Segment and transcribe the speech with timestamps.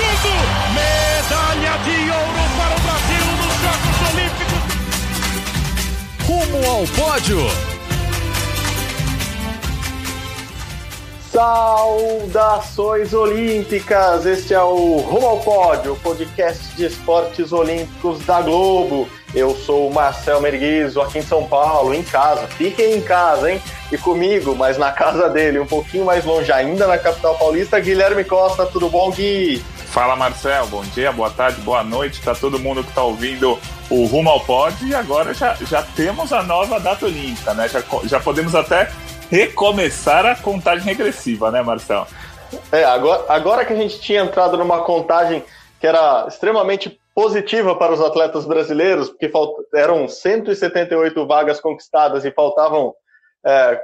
[0.00, 0.32] tudo!
[0.74, 4.62] Medalha de ouro para o Brasil nos Jogos Olímpicos!
[6.26, 7.40] Rumo ao pódio!
[11.30, 14.26] Saudações olímpicas!
[14.26, 19.08] Este é o Rumo ao Pódio, podcast de esportes olímpicos da Globo.
[19.32, 22.48] Eu sou o Marcel Merguizo, aqui em São Paulo, em casa.
[22.48, 23.62] Fiquem em casa, hein?
[23.92, 28.24] E comigo, mas na casa dele, um pouquinho mais longe, ainda na capital paulista, Guilherme
[28.24, 28.66] Costa.
[28.66, 29.64] Tudo bom, Gui?
[29.90, 30.68] Fala, Marcel.
[30.68, 33.58] Bom dia, boa tarde, boa noite para todo mundo que está ouvindo
[33.90, 34.86] o Rumo ao Pódio.
[34.86, 37.68] E agora já, já temos a nova data olímpica, né?
[37.68, 38.88] Já, já podemos até
[39.28, 42.06] recomeçar a contagem regressiva, né, Marcelo?
[42.70, 45.42] É, agora, agora que a gente tinha entrado numa contagem
[45.80, 49.56] que era extremamente positiva para os atletas brasileiros, porque falt...
[49.74, 52.94] eram 178 vagas conquistadas e faltavam
[53.44, 53.80] é,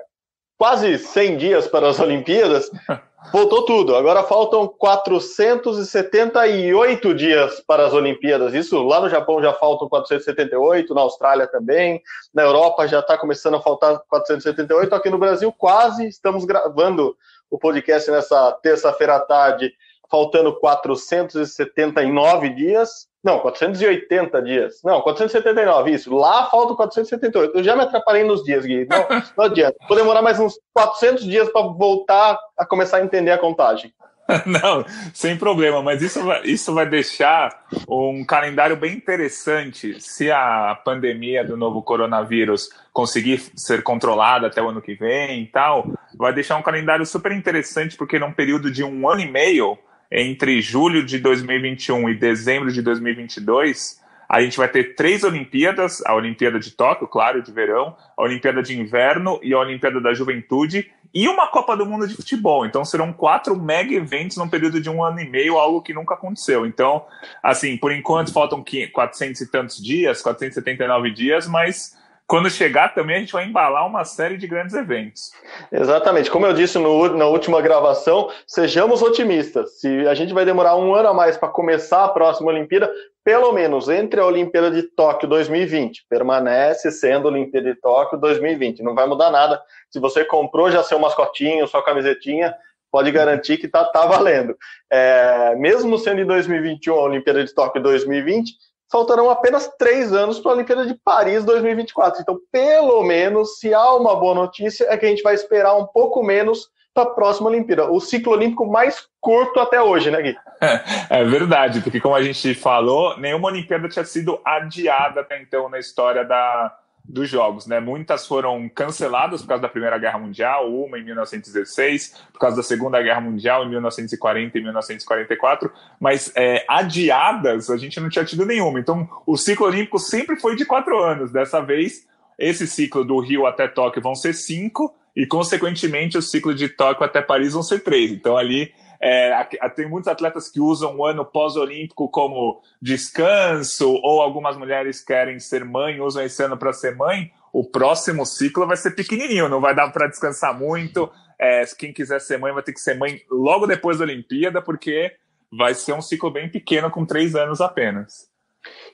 [0.57, 2.71] quase 100 dias para as Olimpíadas,
[3.33, 3.97] voltou tudo.
[3.97, 8.55] Agora faltam 478 dias para as Olimpíadas.
[8.55, 12.03] Isso lá no Japão já faltam 478, na Austrália também,
[12.35, 14.95] na Europa já está começando a faltar 478.
[14.95, 17.17] Aqui no Brasil, quase estamos gravando
[17.51, 19.73] o podcast nessa terça-feira à tarde,
[20.11, 23.07] faltando 479 dias.
[23.23, 24.81] Não, 480 dias.
[24.85, 26.15] Não, 479, isso.
[26.15, 27.59] Lá faltam 478.
[27.59, 28.87] Eu já me atrapalhei nos dias, Gui.
[28.89, 29.77] Não, não adianta.
[29.89, 33.93] Vou demorar mais uns 400 dias para voltar a começar a entender a contagem.
[34.45, 34.85] Não,
[35.15, 41.45] sem problema, mas isso vai, isso vai deixar um calendário bem interessante se a pandemia
[41.45, 45.93] do novo coronavírus conseguir ser controlada até o ano que vem e tal.
[46.17, 49.79] Vai deixar um calendário super interessante, porque num período de um ano e meio,
[50.11, 56.15] entre julho de 2021 e dezembro de 2022, a gente vai ter três Olimpíadas: a
[56.15, 60.91] Olimpíada de Tóquio, claro, de verão, a Olimpíada de Inverno e a Olimpíada da Juventude,
[61.15, 62.67] e uma Copa do Mundo de Futebol.
[62.67, 66.15] Então serão quatro mega eventos num período de um ano e meio, algo que nunca
[66.15, 66.67] aconteceu.
[66.67, 67.05] Então,
[67.43, 73.19] assim, por enquanto faltam 400 e tantos dias, 479 dias, mas quando chegar também a
[73.21, 75.31] gente vai embalar uma série de grandes eventos.
[75.71, 76.31] Exatamente.
[76.31, 79.79] Como eu disse no, na última gravação, sejamos otimistas.
[79.79, 82.93] Se a gente vai demorar um ano a mais para começar a próxima Olimpíada,
[83.25, 88.83] pelo menos entre a Olimpíada de Tóquio 2020, permanece sendo a Olimpíada de Tóquio 2020.
[88.83, 89.63] Não vai mudar nada.
[89.91, 92.55] Se você comprou já seu mascotinho, sua camisetinha,
[92.91, 94.57] pode garantir que tá, tá valendo.
[94.91, 98.53] É, mesmo sendo em 2021 a Olimpíada de Tóquio 2020,
[98.91, 102.23] faltarão apenas três anos para a Olimpíada de Paris 2024.
[102.23, 105.87] Então, pelo menos, se há uma boa notícia, é que a gente vai esperar um
[105.87, 107.91] pouco menos para a próxima Olimpíada.
[107.91, 110.37] O ciclo olímpico mais curto até hoje, né, Gui?
[111.11, 115.79] É, verdade, porque como a gente falou, nenhuma Olimpíada tinha sido adiada até então na
[115.79, 116.75] história da,
[117.09, 117.79] dos jogos, né?
[117.79, 122.63] Muitas foram canceladas por causa da Primeira Guerra Mundial, uma em 1916, por causa da
[122.63, 128.45] Segunda Guerra Mundial em 1940 e 1944, mas é, adiadas a gente não tinha tido
[128.45, 128.81] nenhuma.
[128.81, 131.31] Então, o ciclo olímpico sempre foi de quatro anos.
[131.31, 132.07] Dessa vez,
[132.39, 137.05] esse ciclo do Rio até Tóquio vão ser cinco e, consequentemente, o ciclo de Tóquio
[137.05, 138.11] até Paris vão ser três.
[138.11, 144.57] Então, ali é, tem muitos atletas que usam o ano pós-olímpico como descanso, ou algumas
[144.57, 147.31] mulheres querem ser mãe, usam esse ano para ser mãe.
[147.53, 151.11] O próximo ciclo vai ser pequenininho, não vai dar para descansar muito.
[151.39, 155.13] É, quem quiser ser mãe vai ter que ser mãe logo depois da Olimpíada, porque
[155.51, 158.29] vai ser um ciclo bem pequeno, com três anos apenas.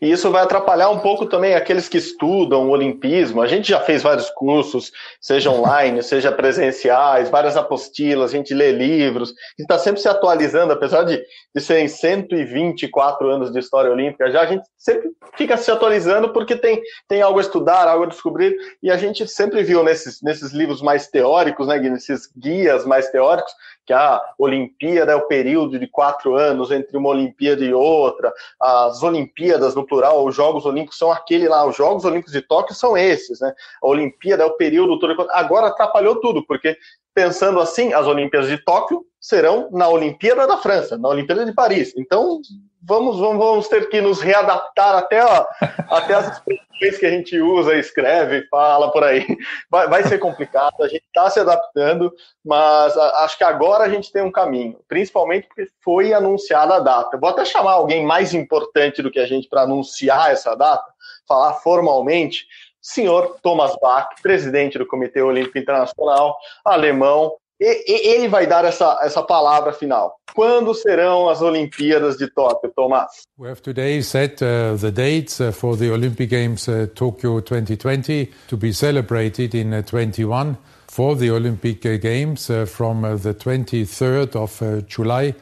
[0.03, 3.41] E isso vai atrapalhar um pouco também aqueles que estudam o olimpismo.
[3.41, 4.91] A gente já fez vários cursos,
[5.21, 10.09] seja online, seja presenciais, várias apostilas, a gente lê livros, a gente está sempre se
[10.09, 11.23] atualizando, apesar de,
[11.55, 16.57] de serem 124 anos de história olímpica, já a gente sempre fica se atualizando porque
[16.57, 20.53] tem, tem algo a estudar, algo a descobrir, e a gente sempre viu nesses, nesses
[20.53, 23.53] livros mais teóricos, né, nesses guias mais teóricos,
[23.85, 29.03] que a Olimpíada é o período de quatro anos entre uma Olimpíada e outra, as
[29.03, 32.97] Olimpíadas no plural, os Jogos Olímpicos são aquele lá, os Jogos Olímpicos de Tóquio são
[32.97, 33.53] esses, né?
[33.83, 35.27] A Olimpíada é o período todo.
[35.31, 36.77] Agora atrapalhou tudo, porque
[37.15, 41.93] pensando assim, as Olimpíadas de Tóquio serão na Olimpíada da França, na Olimpíada de Paris.
[41.97, 42.41] Então,
[42.83, 45.21] vamos, vamos, vamos ter que nos readaptar até,
[45.89, 49.25] até as expressões que a gente usa, escreve, fala por aí.
[49.71, 52.13] Vai, vai ser complicado, a gente está se adaptando,
[52.45, 57.19] mas acho que agora a gente tem um caminho, principalmente porque foi anunciada a data.
[57.19, 60.85] vou até chamar alguém mais importante do que a gente para anunciar essa data,
[61.27, 62.47] falar formalmente,
[62.81, 69.73] senhor Thomas Bach, presidente do Comitê Olímpico Internacional, alemão, ele vai dar essa, essa palavra
[69.73, 70.19] final.
[70.35, 73.23] Quando serão as Olimpíadas de Tóquio, Tomás?
[73.39, 78.31] We have today set uh, the dates uh, for the Olympic Games uh, Tokyo 2020
[78.49, 80.57] to be celebrated in 21 uh,
[80.89, 85.35] for the Olympic uh, Games uh, from the 23rd of July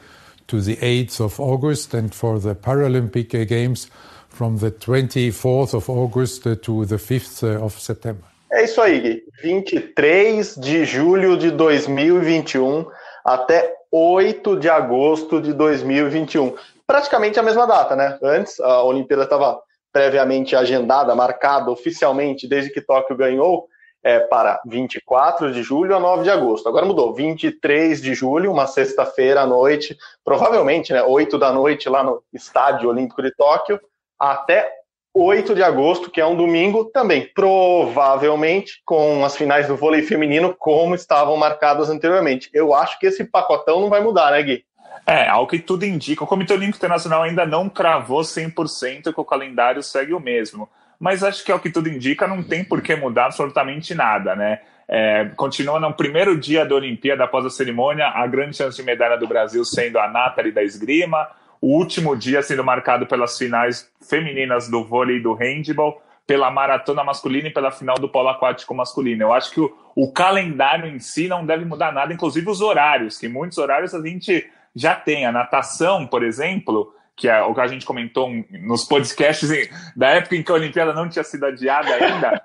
[0.47, 3.89] to the 8th of August, and for the Paralympic Games
[4.27, 8.30] from the 24th of August to the 5th of September.
[8.51, 9.23] É isso aí, Gui.
[9.41, 12.85] 23 de julho de 2021
[13.23, 16.55] até 8 de agosto de 2021.
[16.85, 18.19] Praticamente a mesma data, né?
[18.21, 19.61] Antes, a Olimpíada estava
[19.91, 23.67] previamente agendada, marcada oficialmente desde que Tóquio ganhou,
[24.03, 26.67] é, para 24 de julho a 9 de agosto.
[26.67, 32.03] Agora mudou, 23 de julho, uma sexta-feira à noite, provavelmente, né, 8 da noite lá
[32.03, 33.79] no Estádio Olímpico de Tóquio,
[34.19, 34.80] até
[35.13, 40.55] 8 de agosto, que é um domingo, também provavelmente com as finais do vôlei feminino
[40.57, 42.49] como estavam marcadas anteriormente.
[42.53, 44.65] Eu acho que esse pacotão não vai mudar, né, Gui?
[45.05, 49.25] É, ao que tudo indica, o Comitê Olímpico Internacional ainda não cravou 100% que o
[49.25, 50.69] calendário segue o mesmo.
[50.99, 54.59] Mas acho que ao que tudo indica, não tem por que mudar absolutamente nada, né?
[54.87, 59.17] É, continua no primeiro dia da Olimpíada, após a cerimônia, a grande chance de medalha
[59.17, 61.27] do Brasil sendo a Nathalie da esgrima,
[61.61, 67.03] o último dia sendo marcado pelas finais femininas do vôlei e do handball, pela maratona
[67.03, 69.23] masculina e pela final do polo aquático masculino.
[69.23, 73.17] Eu acho que o, o calendário em si não deve mudar nada, inclusive os horários,
[73.17, 75.25] que muitos horários a gente já tem.
[75.25, 79.49] A natação, por exemplo, que é o que a gente comentou nos podcasts
[79.95, 82.43] da época em que a Olimpíada não tinha sido adiada ainda,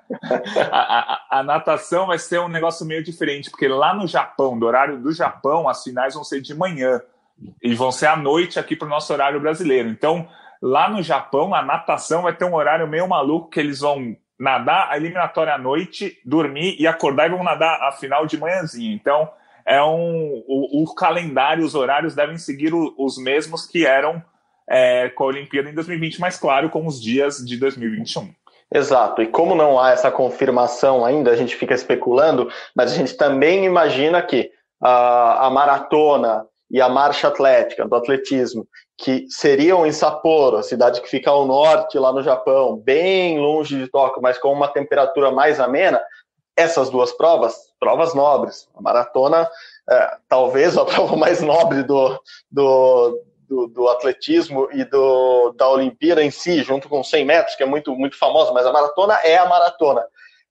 [0.71, 4.67] a, a, a, natação vai ser um negócio meio diferente, porque lá no Japão, do
[4.67, 7.01] horário do Japão, as finais vão ser de manhã
[7.63, 9.89] e vão ser à noite aqui para o nosso horário brasileiro.
[9.89, 10.29] Então,
[10.61, 14.89] lá no Japão, a natação vai ter um horário meio maluco que eles vão nadar
[14.91, 18.95] a eliminatória à noite, dormir e acordar e vão nadar a final de manhãzinha.
[18.95, 19.31] Então,
[19.65, 24.23] é um o, o calendário, os horários devem seguir o, os mesmos que eram
[24.69, 28.33] é, com a Olimpíada em 2020, mas claro, com os dias de 2021.
[28.73, 33.17] Exato, e como não há essa confirmação ainda, a gente fica especulando, mas a gente
[33.17, 34.51] também imagina que
[34.81, 38.67] a maratona e a marcha atlética, do atletismo,
[38.99, 43.79] que seriam em Sapporo, a cidade que fica ao norte, lá no Japão, bem longe
[43.79, 46.03] de Tóquio, mas com uma temperatura mais amena,
[46.57, 48.69] essas duas provas, provas nobres.
[48.75, 49.49] A maratona,
[49.89, 52.19] é, talvez a prova mais nobre do,
[52.51, 57.63] do, do, do, atletismo e do, da Olimpíada em si, junto com 100 metros, que
[57.63, 60.05] é muito, muito famosa, mas a maratona é a maratona.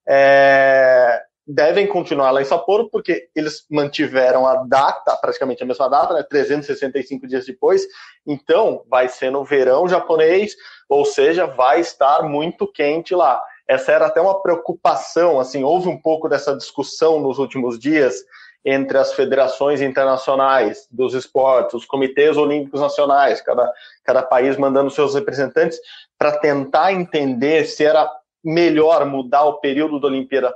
[0.07, 6.13] É, devem continuar lá em Sapporo, porque eles mantiveram a data, praticamente a mesma data,
[6.13, 7.85] né, 365 dias depois,
[8.25, 10.55] então vai ser no verão japonês,
[10.89, 13.41] ou seja, vai estar muito quente lá.
[13.67, 18.15] Essa era até uma preocupação, assim, houve um pouco dessa discussão nos últimos dias
[18.63, 23.71] entre as federações internacionais dos esportes, os comitês olímpicos nacionais, cada,
[24.03, 25.79] cada país mandando seus representantes,
[26.17, 28.09] para tentar entender se era
[28.43, 30.53] melhor mudar o período da Olimpíada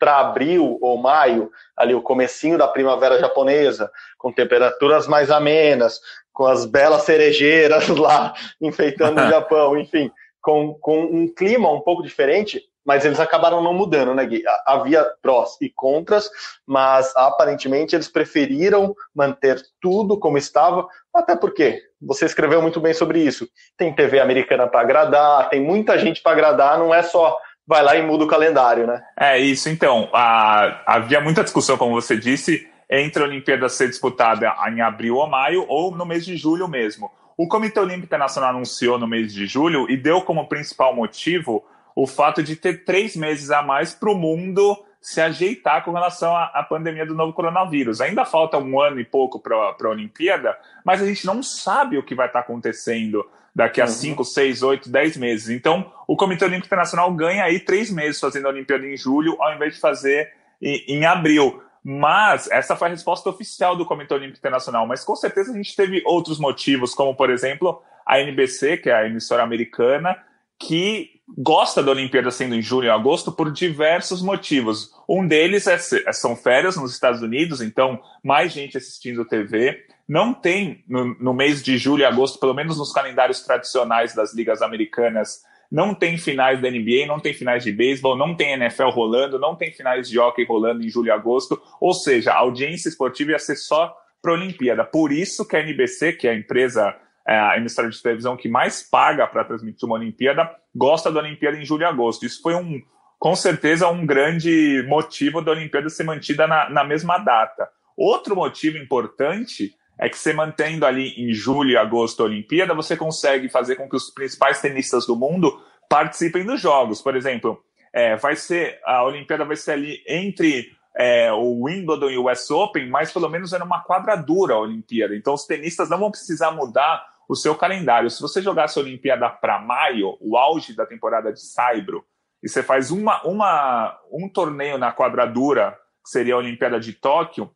[0.00, 6.00] para abril ou maio, ali o comecinho da primavera japonesa, com temperaturas mais amenas,
[6.32, 10.10] com as belas cerejeiras lá enfeitando o Japão, enfim,
[10.40, 14.42] com, com um clima um pouco diferente, mas eles acabaram não mudando, né, Gui?
[14.66, 16.30] Havia prós e contras,
[16.66, 23.20] mas aparentemente eles preferiram manter tudo como estava, até porque você escreveu muito bem sobre
[23.20, 23.46] isso.
[23.76, 27.36] Tem TV americana para agradar, tem muita gente para agradar, não é só
[27.70, 29.00] vai lá e muda o calendário, né?
[29.16, 30.10] É isso, então.
[30.12, 35.28] A, havia muita discussão, como você disse, entre a Olimpíada ser disputada em abril ou
[35.28, 37.12] maio, ou no mês de julho mesmo.
[37.36, 42.08] O Comitê Olímpico Internacional anunciou no mês de julho e deu como principal motivo o
[42.08, 46.46] fato de ter três meses a mais para o mundo se ajeitar com relação à,
[46.46, 48.00] à, pandemia do novo coronavírus.
[48.00, 52.02] Ainda falta um ano e pouco para a Olimpíada, mas a gente não sabe o
[52.02, 53.24] que vai estar tá acontecendo
[53.54, 55.48] daqui a 5, 6, 8, 10 meses.
[55.48, 59.54] Então, o Comitê Olímpico Internacional ganha aí três meses fazendo a Olimpíada em julho, ao
[59.54, 61.62] invés de fazer em, em abril.
[61.82, 64.86] Mas essa foi a resposta oficial do Comitê Olímpico Internacional.
[64.86, 68.94] Mas com certeza a gente teve outros motivos, como por exemplo a NBC, que é
[68.94, 70.16] a emissora americana,
[70.58, 74.92] que gosta da Olimpíada sendo em julho e agosto por diversos motivos.
[75.08, 75.78] Um deles é,
[76.12, 81.62] são férias nos Estados Unidos, então mais gente assistindo TV não tem no, no, mês
[81.62, 86.60] de julho e agosto, pelo menos nos calendários tradicionais das ligas americanas, não tem finais
[86.60, 90.18] da NBA, não tem finais de beisebol, não tem NFL rolando, não tem finais de
[90.18, 94.32] hockey rolando em julho e agosto, ou seja, a audiência esportiva ia ser só para
[94.32, 94.84] a Olimpíada.
[94.84, 96.92] Por isso que a NBC, que é a empresa,
[97.24, 101.56] é a emissora de televisão que mais paga para transmitir uma Olimpíada, gosta da Olimpíada
[101.56, 102.26] em julho e agosto.
[102.26, 102.82] Isso foi um,
[103.16, 107.68] com certeza, um grande motivo da Olimpíada ser mantida na, na mesma data.
[107.96, 112.96] Outro motivo importante é que você mantendo ali em julho e agosto a Olimpíada, você
[112.96, 117.02] consegue fazer com que os principais tenistas do mundo participem dos jogos.
[117.02, 122.16] Por exemplo, é, vai ser a Olimpíada vai ser ali entre é, o Wimbledon e
[122.16, 125.14] o US Open, mas pelo menos era uma quadradura a Olimpíada.
[125.14, 128.10] Então os tenistas não vão precisar mudar o seu calendário.
[128.10, 132.06] Se você jogasse a Olimpíada para maio, o auge da temporada de Saibro,
[132.42, 137.50] e você faz uma, uma, um torneio na quadradura, que seria a Olimpíada de Tóquio,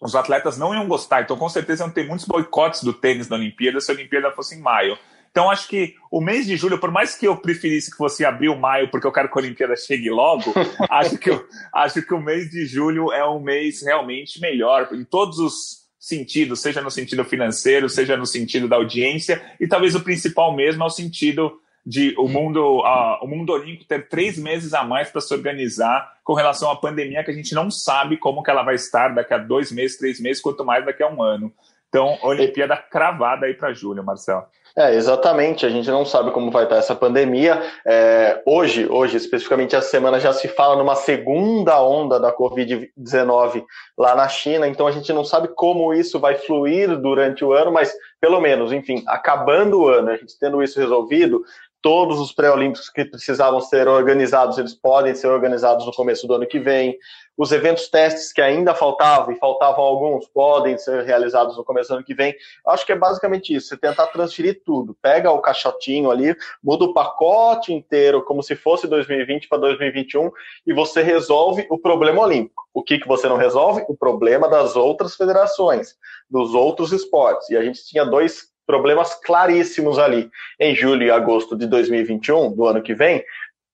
[0.00, 1.22] os atletas não iam gostar.
[1.22, 4.56] Então, com certeza, iam ter muitos boicotes do tênis na Olimpíada se a Olimpíada fosse
[4.56, 4.96] em maio.
[5.30, 8.56] Então, acho que o mês de julho, por mais que eu preferisse que fosse abril,
[8.56, 10.52] maio, porque eu quero que a Olimpíada chegue logo,
[10.90, 11.30] acho, que,
[11.72, 16.60] acho que o mês de julho é um mês realmente melhor, em todos os sentidos,
[16.60, 20.86] seja no sentido financeiro, seja no sentido da audiência, e talvez o principal mesmo é
[20.86, 22.82] o sentido de o mundo,
[23.22, 27.24] o mundo olímpico ter três meses a mais para se organizar com relação à pandemia,
[27.24, 30.20] que a gente não sabe como que ela vai estar daqui a dois meses, três
[30.20, 31.52] meses, quanto mais daqui a um ano.
[31.88, 34.44] Então, Olimpíada cravada aí para julho, Marcelo.
[34.76, 35.66] É, exatamente.
[35.66, 37.60] A gente não sabe como vai estar essa pandemia.
[37.84, 43.64] É, hoje, hoje, especificamente essa semana, já se fala numa segunda onda da Covid-19
[43.96, 47.72] lá na China, então a gente não sabe como isso vai fluir durante o ano,
[47.72, 51.42] mas pelo menos, enfim, acabando o ano, a gente tendo isso resolvido,
[51.80, 56.46] todos os pré-olímpicos que precisavam ser organizados, eles podem ser organizados no começo do ano
[56.46, 56.96] que vem.
[57.36, 61.96] Os eventos testes que ainda faltavam, e faltavam alguns, podem ser realizados no começo do
[61.96, 62.34] ano que vem.
[62.66, 64.96] Acho que é basicamente isso, você tentar transferir tudo.
[65.00, 70.32] Pega o caixotinho ali, muda o pacote inteiro, como se fosse 2020 para 2021,
[70.66, 72.64] e você resolve o problema olímpico.
[72.74, 73.84] O que, que você não resolve?
[73.88, 75.96] O problema das outras federações,
[76.28, 77.48] dos outros esportes.
[77.50, 80.30] E a gente tinha dois problemas claríssimos ali.
[80.60, 83.24] Em julho e agosto de 2021, do ano que vem,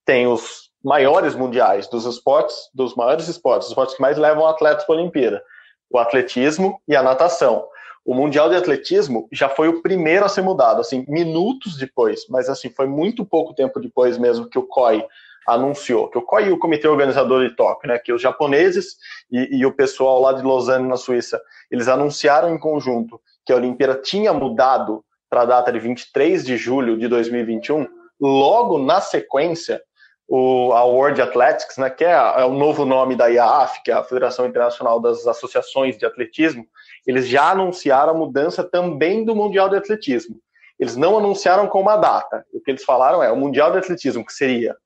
[0.07, 4.85] tem os maiores mundiais dos esportes, dos maiores esportes, os esportes que mais levam atletas
[4.85, 5.43] para a Olimpíada,
[5.91, 7.67] o atletismo e a natação.
[8.05, 12.51] O Mundial de Atletismo já foi o primeiro a ser mudado, assim, minutos depois, mas
[12.51, 15.05] assim, foi muito pouco tempo depois mesmo que o COI
[15.49, 18.97] anunciou, que o COI e o Comitê Organizador de Tóquio, né, que os japoneses
[19.33, 23.57] e, e o pessoal lá de Lausanne, na Suíça, eles anunciaram em conjunto que a
[23.57, 27.87] Olimpíada tinha mudado para a data de 23 de julho de 2021,
[28.21, 29.83] logo na sequência,
[30.29, 33.95] o, a World Athletics, né, que é, é, o novo nome da IAAF, que é
[33.95, 36.67] a Federação Internacional das Associações de Atletismo,
[37.07, 40.37] eles já anunciaram a mudança também do Mundial de Atletismo.
[40.79, 42.45] Eles não anunciaram com uma data.
[42.53, 44.77] O que eles falaram é o Mundial de Atletismo, que seria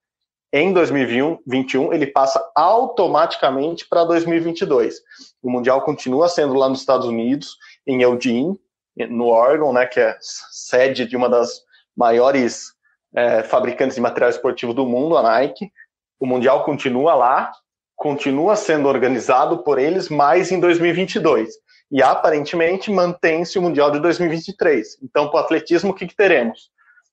[0.53, 5.03] em 2021, ele passa automaticamente para 2022.
[5.43, 7.59] O Mundial continua sendo lá nos Estados Unidos,
[7.89, 8.61] em Eugene,
[9.09, 11.63] no Oregon, né, que é sede de uma das
[11.97, 12.73] maiores
[13.17, 15.73] é, fabricantes de material esportivo do mundo, a Nike.
[16.21, 17.51] O Mundial continua lá,
[17.97, 21.49] continua sendo organizado por eles, mas em 2022.
[21.91, 24.99] E aparentemente mantém-se o Mundial de 2023.
[25.03, 26.71] Então, para o atletismo, o que, que teremos?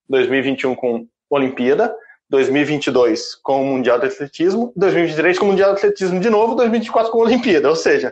[0.10, 1.96] 2021 com Olimpíada,
[2.30, 7.12] 2022 com o Mundial de Atletismo, 2023 com o Mundial de Atletismo de novo, 2024
[7.12, 7.70] com a Olimpíada.
[7.70, 8.12] Ou seja,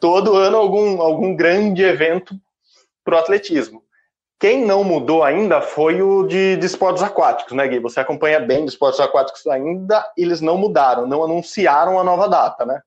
[0.00, 2.34] todo ano algum, algum grande evento
[3.04, 3.82] para o atletismo.
[4.38, 7.78] Quem não mudou ainda foi o de, de, esportes aquáticos, né, Gui?
[7.78, 12.66] Você acompanha bem de esportes aquáticos ainda, eles não mudaram, não anunciaram a nova data,
[12.66, 12.82] né?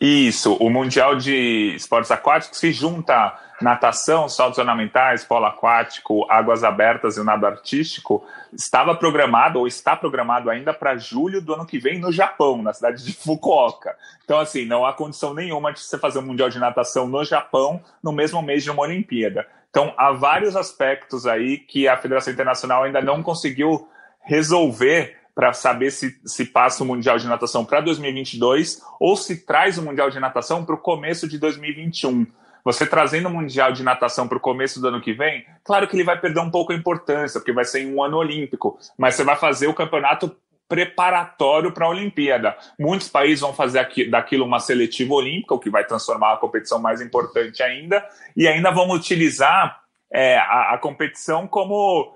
[0.00, 7.16] Isso, o Mundial de Esportes Aquáticos se junta natação, saltos ornamentais, polo aquático, águas abertas
[7.16, 8.22] e o nado artístico,
[8.52, 12.74] estava programado ou está programado ainda para julho do ano que vem no Japão, na
[12.74, 13.96] cidade de Fukuoka.
[14.24, 17.80] Então, assim, não há condição nenhuma de você fazer um Mundial de Natação no Japão
[18.02, 19.46] no mesmo mês de uma Olimpíada.
[19.70, 23.88] Então, há vários aspectos aí que a Federação Internacional ainda não conseguiu
[24.22, 29.76] resolver para saber se, se passa o Mundial de Natação para 2022 ou se traz
[29.76, 32.26] o Mundial de Natação para o começo de 2021.
[32.64, 35.94] Você trazendo o Mundial de Natação para o começo do ano que vem, claro que
[35.94, 39.14] ele vai perder um pouco a importância, porque vai ser em um ano olímpico, mas
[39.14, 40.34] você vai fazer o campeonato
[40.66, 42.56] preparatório para a Olimpíada.
[42.78, 46.80] Muitos países vão fazer aqui, daquilo uma seletiva olímpica, o que vai transformar a competição
[46.80, 48.02] mais importante ainda,
[48.34, 52.15] e ainda vão utilizar é, a, a competição como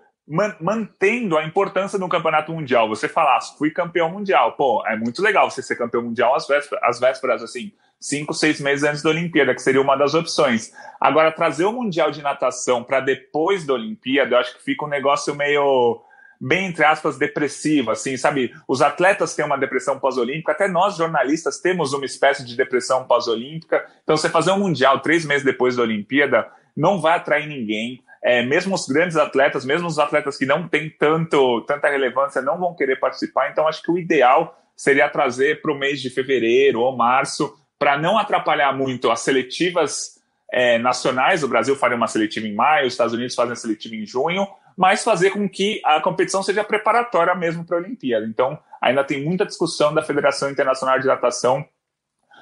[0.61, 2.89] mantendo a importância do campeonato mundial.
[2.89, 4.53] Você falar, ah, fui campeão mundial.
[4.53, 8.61] Pô, é muito legal você ser campeão mundial às vésperas, às vésperas assim, cinco, seis
[8.61, 10.73] meses antes da Olimpíada, que seria uma das opções.
[11.01, 14.89] Agora, trazer o Mundial de Natação para depois da Olimpíada, eu acho que fica um
[14.89, 16.01] negócio meio
[16.41, 18.55] bem, entre aspas, depressivo, assim, sabe?
[18.69, 23.85] Os atletas têm uma depressão pós-olímpica, até nós, jornalistas, temos uma espécie de depressão pós-olímpica.
[24.05, 28.43] Então, você fazer um Mundial três meses depois da Olimpíada não vai atrair ninguém é,
[28.43, 32.75] mesmo os grandes atletas, mesmo os atletas que não têm tanto, tanta relevância, não vão
[32.75, 33.51] querer participar.
[33.51, 37.99] Então, acho que o ideal seria trazer para o mês de fevereiro ou março, para
[37.99, 40.21] não atrapalhar muito as seletivas
[40.53, 41.43] é, nacionais.
[41.43, 44.47] O Brasil faria uma seletiva em maio, os Estados Unidos fazem a seletiva em junho,
[44.77, 48.27] mas fazer com que a competição seja preparatória mesmo para a Olimpíada.
[48.27, 51.65] Então, ainda tem muita discussão da Federação Internacional de Natação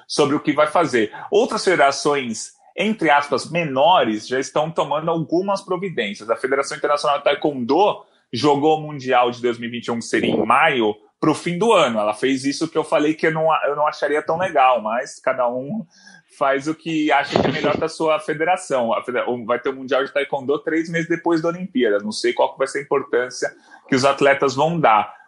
[0.07, 1.11] sobre o que vai fazer.
[1.29, 6.29] Outras federações entre aspas, menores já estão tomando algumas providências.
[6.29, 11.29] A Federação Internacional de Taekwondo jogou o Mundial de 2021, que seria em maio, para
[11.29, 11.99] o fim do ano.
[11.99, 15.19] Ela fez isso que eu falei que eu não, eu não acharia tão legal, mas
[15.19, 15.85] cada um
[16.37, 18.91] faz o que acha que é melhor para sua federação.
[19.45, 21.99] Vai ter o Mundial de Taekwondo três meses depois da Olimpíada.
[21.99, 23.53] Não sei qual vai ser a importância
[23.89, 25.18] que os atletas vão dar.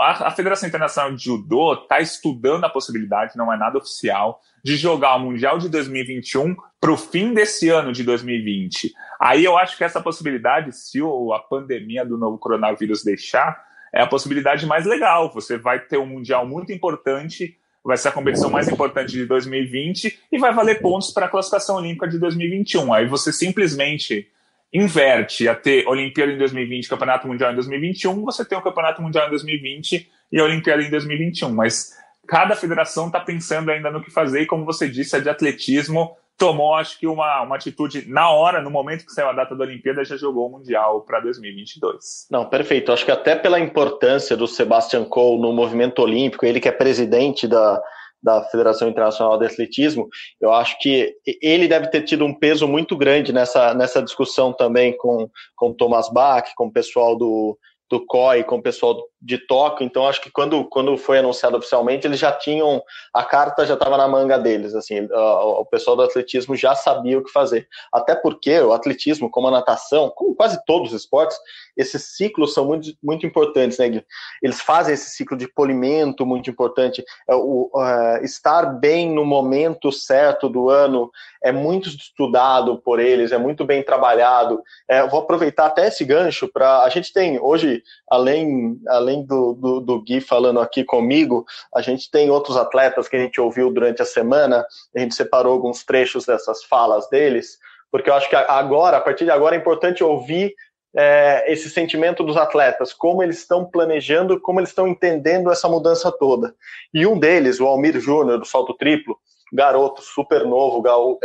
[0.00, 5.14] A Federação Internacional de Judô está estudando a possibilidade, não é nada oficial, de jogar
[5.14, 8.92] o Mundial de 2021 para o fim desse ano de 2020.
[9.20, 14.06] Aí eu acho que essa possibilidade, se a pandemia do novo coronavírus deixar, é a
[14.06, 15.32] possibilidade mais legal.
[15.32, 20.18] Você vai ter um Mundial muito importante, vai ser a competição mais importante de 2020
[20.32, 22.92] e vai valer pontos para a classificação olímpica de 2021.
[22.92, 24.28] Aí você simplesmente
[24.72, 29.26] inverte a ter Olimpíada em 2020, Campeonato Mundial em 2021, você tem o Campeonato Mundial
[29.26, 31.52] em 2020 e a Olimpíada em 2021.
[31.52, 31.92] Mas
[32.26, 36.16] cada federação está pensando ainda no que fazer, e como você disse, a de atletismo
[36.38, 39.62] tomou, acho que, uma, uma atitude na hora, no momento que saiu a data da
[39.62, 42.28] Olimpíada, já jogou o Mundial para 2022.
[42.30, 42.90] Não, perfeito.
[42.90, 47.46] Acho que até pela importância do Sebastian Coe no movimento olímpico, ele que é presidente
[47.46, 47.82] da,
[48.22, 50.08] da Federação Internacional de Atletismo,
[50.40, 54.96] eu acho que ele deve ter tido um peso muito grande nessa, nessa discussão também
[54.96, 57.58] com, com Thomas Bach, com o pessoal do,
[57.90, 62.06] do COI, com o pessoal de Tóquio, então acho que quando, quando foi anunciado oficialmente,
[62.06, 62.82] eles já tinham,
[63.12, 67.24] a carta já estava na manga deles, assim, o, pessoal do atletismo já sabia o
[67.24, 71.36] que fazer, até porque o atletismo, como a natação, como quase todos os esportes,
[71.76, 74.02] esses ciclos são muito, muito importantes, né?
[74.42, 79.90] Eles fazem esse ciclo de polimento muito importante, é, o, uh, estar bem no momento
[79.90, 81.10] certo do ano
[81.42, 86.48] é muito estudado por eles, é muito bem trabalhado, é, vou aproveitar até esse gancho
[86.48, 91.80] para, a gente tem hoje, além, além do, do, do, Gui falando aqui comigo, a
[91.80, 95.84] gente tem outros atletas que a gente ouviu durante a semana, a gente separou alguns
[95.84, 97.58] trechos dessas falas deles,
[97.90, 100.54] porque eu acho que agora, a partir de agora, é importante ouvir
[100.94, 106.10] é, esse sentimento dos atletas, como eles estão planejando, como eles estão entendendo essa mudança
[106.10, 106.54] toda.
[106.92, 109.16] E um deles, o Almir Júnior, do salto triplo,
[109.52, 110.82] garoto super novo,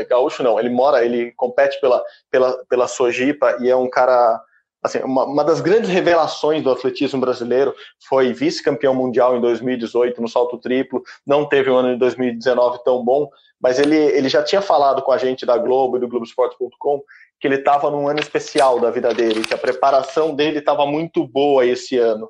[0.07, 4.41] gaúcho não, ele mora, ele compete pela, pela, pela Sojipa e é um cara
[4.85, 7.73] assim, uma, uma, das grandes revelações do atletismo brasileiro
[8.07, 13.03] foi vice-campeão mundial em 2018 no salto triplo, não teve um ano de 2019 tão
[13.03, 17.01] bom, mas ele, ele já tinha falado com a gente da Globo e do Globoesporte.com
[17.39, 21.27] que ele estava num ano especial da vida dele, que a preparação dele estava muito
[21.27, 22.29] boa esse ano.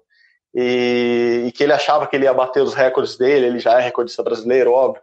[0.53, 3.83] E, e, que ele achava que ele ia bater os recordes dele, ele já é
[3.83, 5.01] recordista brasileiro, óbvio,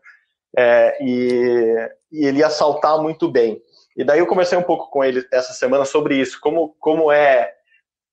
[0.56, 3.62] é, e, e ele ia saltar muito bem.
[3.96, 7.52] E daí eu conversei um pouco com ele essa semana sobre isso, como, como é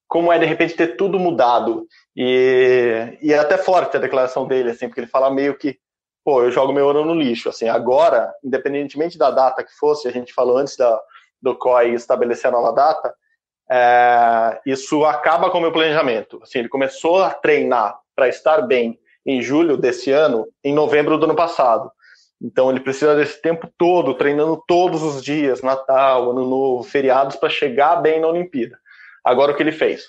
[0.09, 1.87] como é de repente ter tudo mudado.
[2.17, 5.77] E, e é até forte a declaração dele, assim, porque ele fala meio que,
[6.25, 7.47] pô, eu jogo meu ouro no lixo.
[7.47, 10.99] Assim, agora, independentemente da data que fosse, a gente falou antes da,
[11.39, 13.13] do COI estabelecer a nova data,
[13.71, 16.39] é, isso acaba com o meu planejamento.
[16.41, 21.25] Assim, ele começou a treinar para estar bem em julho desse ano, em novembro do
[21.25, 21.91] ano passado.
[22.41, 27.49] Então ele precisa desse tempo todo, treinando todos os dias, Natal, Ano Novo, feriados, para
[27.49, 28.77] chegar bem na Olimpíada.
[29.23, 30.03] Agora o que ele fez?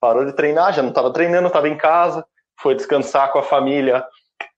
[0.00, 2.24] Parou de treinar, já não estava treinando, estava em casa,
[2.60, 4.04] foi descansar com a família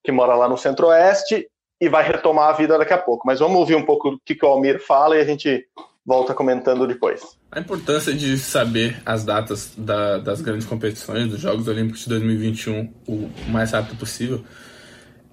[0.05, 1.49] que mora lá no Centro-Oeste
[1.81, 3.27] e vai retomar a vida daqui a pouco.
[3.27, 5.67] Mas vamos ouvir um pouco o que o Almir fala e a gente
[6.05, 7.37] volta comentando depois.
[7.51, 12.95] A importância de saber as datas da, das grandes competições, dos Jogos Olímpicos de 2021,
[13.09, 14.45] o mais rápido possível,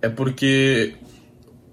[0.01, 0.95] é porque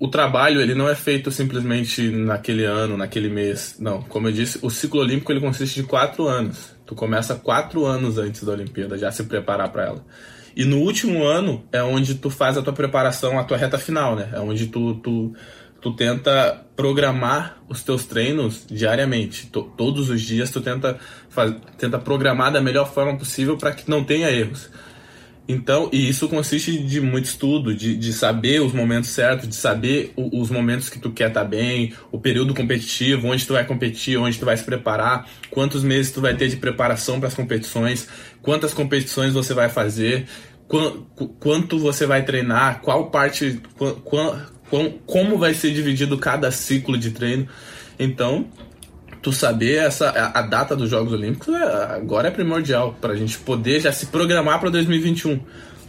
[0.00, 3.76] o trabalho ele não é feito simplesmente naquele ano, naquele mês.
[3.78, 6.74] Não, como eu disse, o ciclo olímpico ele consiste de quatro anos.
[6.86, 10.04] Tu começa quatro anos antes da Olimpíada já se preparar para ela.
[10.56, 14.16] E no último ano é onde tu faz a tua preparação, a tua reta final,
[14.16, 14.30] né?
[14.32, 15.34] É onde tu, tu,
[15.82, 19.48] tu tenta programar os teus treinos diariamente.
[19.48, 20.98] todos os dias tu tenta,
[21.76, 24.70] tenta programar da melhor forma possível para que não tenha erros.
[25.50, 30.12] Então, e isso consiste de muito estudo, de, de saber os momentos certos, de saber
[30.14, 33.64] o, os momentos que tu quer estar tá bem, o período competitivo, onde tu vai
[33.66, 37.34] competir, onde tu vai se preparar, quantos meses tu vai ter de preparação para as
[37.34, 38.06] competições,
[38.40, 40.26] quantas competições você vai fazer,
[41.40, 43.60] quanto você vai treinar, qual parte,
[45.04, 47.48] como vai ser dividido cada ciclo de treino.
[47.98, 48.46] Então,
[49.22, 53.16] tu saber essa a, a data dos Jogos Olímpicos é, agora é primordial para a
[53.16, 55.40] gente poder já se programar para 2021.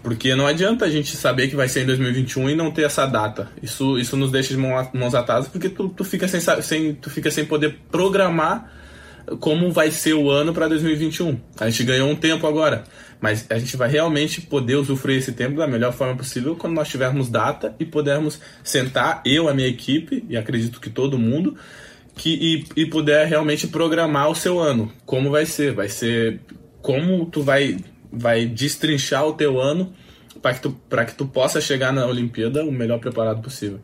[0.03, 3.05] Porque não adianta a gente saber que vai ser em 2021 e não ter essa
[3.05, 3.49] data.
[3.61, 7.29] Isso, isso nos deixa de mãos atadas porque tu, tu, fica sem, sem, tu fica
[7.29, 8.71] sem poder programar
[9.39, 11.39] como vai ser o ano para 2021.
[11.59, 12.83] A gente ganhou um tempo agora,
[13.19, 16.89] mas a gente vai realmente poder usufruir esse tempo da melhor forma possível quando nós
[16.89, 21.55] tivermos data e pudermos sentar, eu, a minha equipe, e acredito que todo mundo,
[22.15, 24.91] que, e, e puder realmente programar o seu ano.
[25.05, 25.73] Como vai ser?
[25.73, 26.39] Vai ser
[26.81, 27.77] como tu vai,
[28.11, 29.93] vai destrinchar o teu ano
[30.41, 30.75] para que, tu,
[31.07, 33.79] que tu possa chegar na Olimpíada o melhor preparado possível.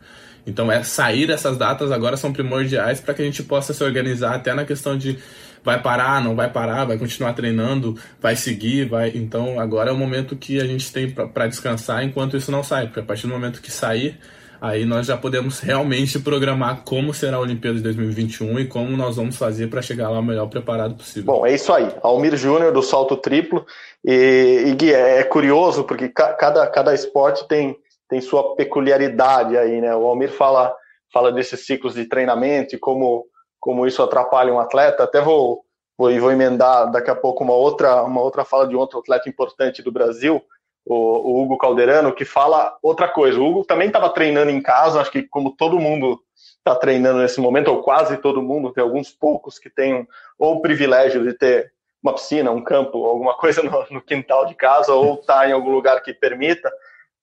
[0.46, 4.34] Então, é sair essas datas agora são primordiais para que a gente possa se organizar
[4.34, 5.18] até na questão de
[5.62, 9.12] vai parar, não vai parar, vai continuar treinando, vai seguir, vai.
[9.14, 12.86] Então, agora é o momento que a gente tem para descansar enquanto isso não sai,
[12.86, 14.18] porque a partir do momento que sair,
[14.60, 19.16] aí nós já podemos realmente programar como será a Olimpíada de 2021 e como nós
[19.16, 21.32] vamos fazer para chegar lá o melhor preparado possível.
[21.32, 21.88] Bom, é isso aí.
[22.02, 23.64] Almir Júnior do salto triplo.
[24.04, 27.76] E, e Gui, é curioso porque cada, cada esporte tem
[28.08, 29.94] tem sua peculiaridade aí, né?
[29.94, 30.74] O Almir fala,
[31.12, 33.26] fala desses ciclos de treinamento e como,
[33.60, 35.04] como isso atrapalha um atleta.
[35.04, 35.62] Até vou,
[35.96, 39.82] vou, vou emendar daqui a pouco uma outra, uma outra fala de outro atleta importante
[39.82, 40.42] do Brasil,
[40.88, 43.38] o, o Hugo Calderano, que fala outra coisa.
[43.38, 47.40] O Hugo também estava treinando em casa, acho que como todo mundo está treinando nesse
[47.40, 50.06] momento, ou quase todo mundo, tem alguns poucos que têm
[50.38, 51.72] ou o privilégio de ter
[52.02, 55.70] uma piscina, um campo, alguma coisa no, no quintal de casa, ou tá em algum
[55.70, 56.70] lugar que permita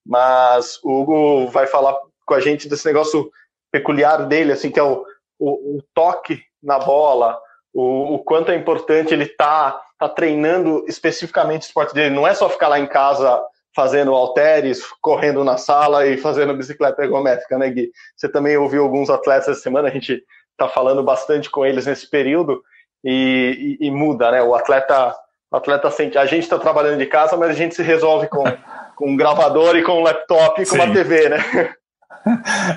[0.05, 3.31] mas o Hugo vai falar com a gente desse negócio
[3.71, 5.03] peculiar dele, assim, que é o,
[5.39, 7.39] o, o toque na bola,
[7.73, 12.13] o, o, quanto é importante ele tá, tá treinando especificamente o esporte dele.
[12.13, 13.43] Não é só ficar lá em casa
[13.75, 17.91] fazendo halteres, correndo na sala e fazendo bicicleta ergométrica, né, Gui?
[18.15, 20.23] Você também ouviu alguns atletas essa semana, a gente
[20.57, 22.63] tá falando bastante com eles nesse período
[23.03, 24.41] e, e, e muda, né?
[24.41, 25.13] O atleta,
[25.51, 28.43] o atleta sente, a gente está trabalhando de casa, mas a gente se resolve com
[28.95, 30.81] com um gravador e com um laptop e com Sim.
[30.81, 31.37] uma TV, né?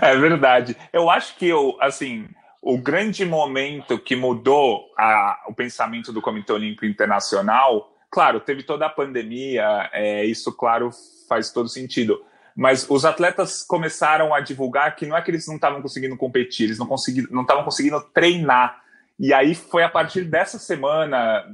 [0.02, 0.76] É verdade.
[0.92, 2.28] Eu acho que eu, assim,
[2.60, 8.86] o grande momento que mudou a, o pensamento do Comitê Olímpico Internacional, claro, teve toda
[8.86, 10.90] a pandemia, é, isso, claro,
[11.28, 12.22] faz todo sentido.
[12.56, 16.64] Mas os atletas começaram a divulgar que não é que eles não estavam conseguindo competir,
[16.64, 16.88] eles não
[17.30, 18.82] não estavam conseguindo treinar.
[19.18, 21.44] E aí foi a partir dessa semana,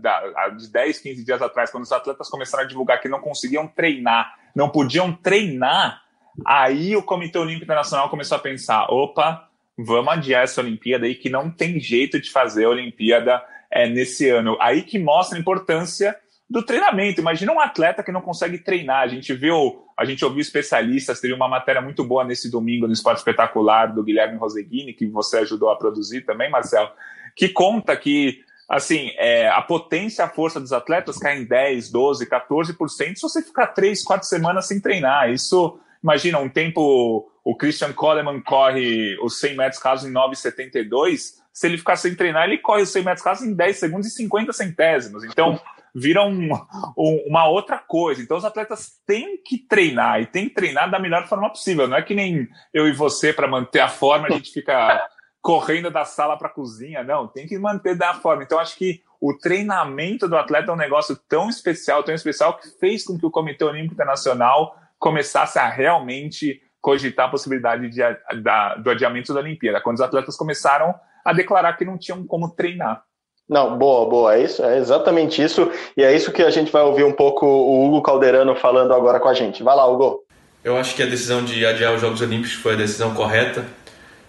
[0.56, 4.34] de 10, 15 dias atrás, quando os atletas começaram a divulgar que não conseguiam treinar,
[4.54, 6.02] não podiam treinar,
[6.44, 11.28] aí o Comitê Olímpico Internacional começou a pensar: opa, vamos adiar essa Olimpíada aí, que
[11.28, 14.56] não tem jeito de fazer a Olimpíada é, nesse ano.
[14.60, 16.16] Aí que mostra a importância
[16.48, 17.20] do treinamento.
[17.20, 19.02] Imagina um atleta que não consegue treinar.
[19.02, 22.92] A gente viu, a gente ouviu especialistas, teve uma matéria muito boa nesse domingo no
[22.92, 26.90] Esporte Espetacular do Guilherme Roseguini, que você ajudou a produzir também, Marcelo,
[27.34, 32.26] que conta que assim, é, a potência, a força dos atletas cai em 10, 12,
[32.26, 35.30] 14% se você ficar 3, 4 semanas sem treinar.
[35.30, 41.66] Isso, imagina, um tempo, o Christian Coleman corre os 100 metros rasos em 9,72, se
[41.68, 44.52] ele ficar sem treinar, ele corre os 100 metros rasos em 10 segundos e 50
[44.52, 45.22] centésimos.
[45.24, 45.60] Então,
[45.94, 46.52] vira um,
[46.98, 48.20] um, uma outra coisa.
[48.20, 51.86] Então, os atletas têm que treinar e têm que treinar da melhor forma possível.
[51.86, 55.06] Não é que nem eu e você, para manter a forma, a gente fica
[55.40, 58.42] correndo da sala para a cozinha, não, tem que manter da forma.
[58.42, 62.68] Então, acho que o treinamento do atleta é um negócio tão especial, tão especial, que
[62.80, 68.00] fez com que o Comitê Olímpico Internacional começasse a realmente cogitar a possibilidade de,
[68.42, 72.50] da, do adiamento da Olimpíada, quando os atletas começaram a declarar que não tinham como
[72.50, 73.02] treinar.
[73.48, 76.82] Não, boa, boa, é isso, é exatamente isso, e é isso que a gente vai
[76.82, 79.62] ouvir um pouco o Hugo Calderano falando agora com a gente.
[79.62, 80.24] Vai lá, Hugo.
[80.62, 83.66] Eu acho que a decisão de adiar os Jogos Olímpicos foi a decisão correta.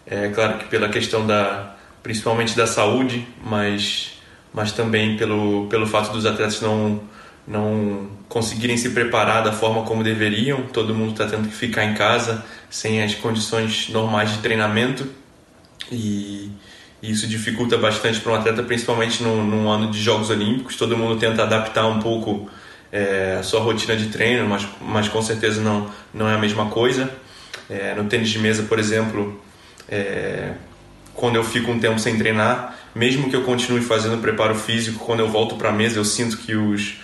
[0.05, 4.19] É claro que pela questão da, principalmente da saúde, mas,
[4.53, 6.99] mas também pelo, pelo fato dos atletas não,
[7.47, 10.63] não conseguirem se preparar da forma como deveriam.
[10.73, 15.07] Todo mundo está tendo que ficar em casa sem as condições normais de treinamento
[15.89, 16.51] e
[17.11, 20.75] isso dificulta bastante para um atleta, principalmente num ano de Jogos Olímpicos.
[20.75, 22.49] Todo mundo tenta adaptar um pouco
[22.91, 26.67] é, a sua rotina de treino, mas, mas com certeza não, não é a mesma
[26.67, 27.09] coisa.
[27.69, 29.41] É, no tênis de mesa, por exemplo,
[29.89, 30.53] é,
[31.13, 35.19] quando eu fico um tempo sem treinar, mesmo que eu continue fazendo preparo físico, quando
[35.19, 36.95] eu volto para a mesa eu sinto que os,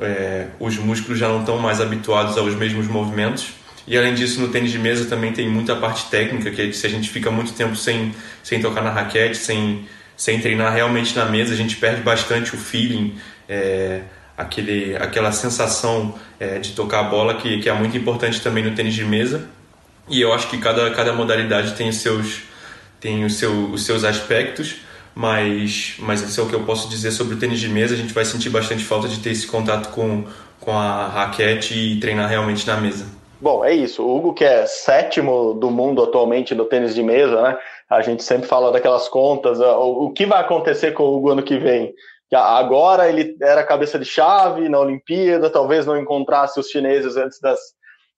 [0.00, 3.48] é, os músculos já não estão mais habituados aos mesmos movimentos.
[3.86, 6.86] E além disso, no tênis de mesa também tem muita parte técnica, que é se
[6.86, 11.26] a gente fica muito tempo sem, sem tocar na raquete, sem, sem treinar realmente na
[11.26, 13.14] mesa, a gente perde bastante o feeling,
[13.48, 14.00] é,
[14.36, 18.74] aquele, aquela sensação é, de tocar a bola, que, que é muito importante também no
[18.74, 19.48] tênis de mesa.
[20.08, 22.42] E eu acho que cada, cada modalidade tem os seus,
[23.00, 24.76] tem os, seu, os seus aspectos,
[25.14, 27.94] mas, mas isso é o que eu posso dizer sobre o tênis de mesa.
[27.94, 30.24] A gente vai sentir bastante falta de ter esse contato com,
[30.58, 33.23] com a raquete e treinar realmente na mesa.
[33.44, 34.02] Bom, é isso.
[34.02, 37.58] O Hugo, que é sétimo do mundo atualmente no tênis de mesa, né?
[37.90, 41.42] A gente sempre fala daquelas contas, o, o que vai acontecer com o Hugo ano
[41.42, 41.92] que vem?
[42.32, 47.60] Agora ele era cabeça de chave na Olimpíada, talvez não encontrasse os chineses antes das,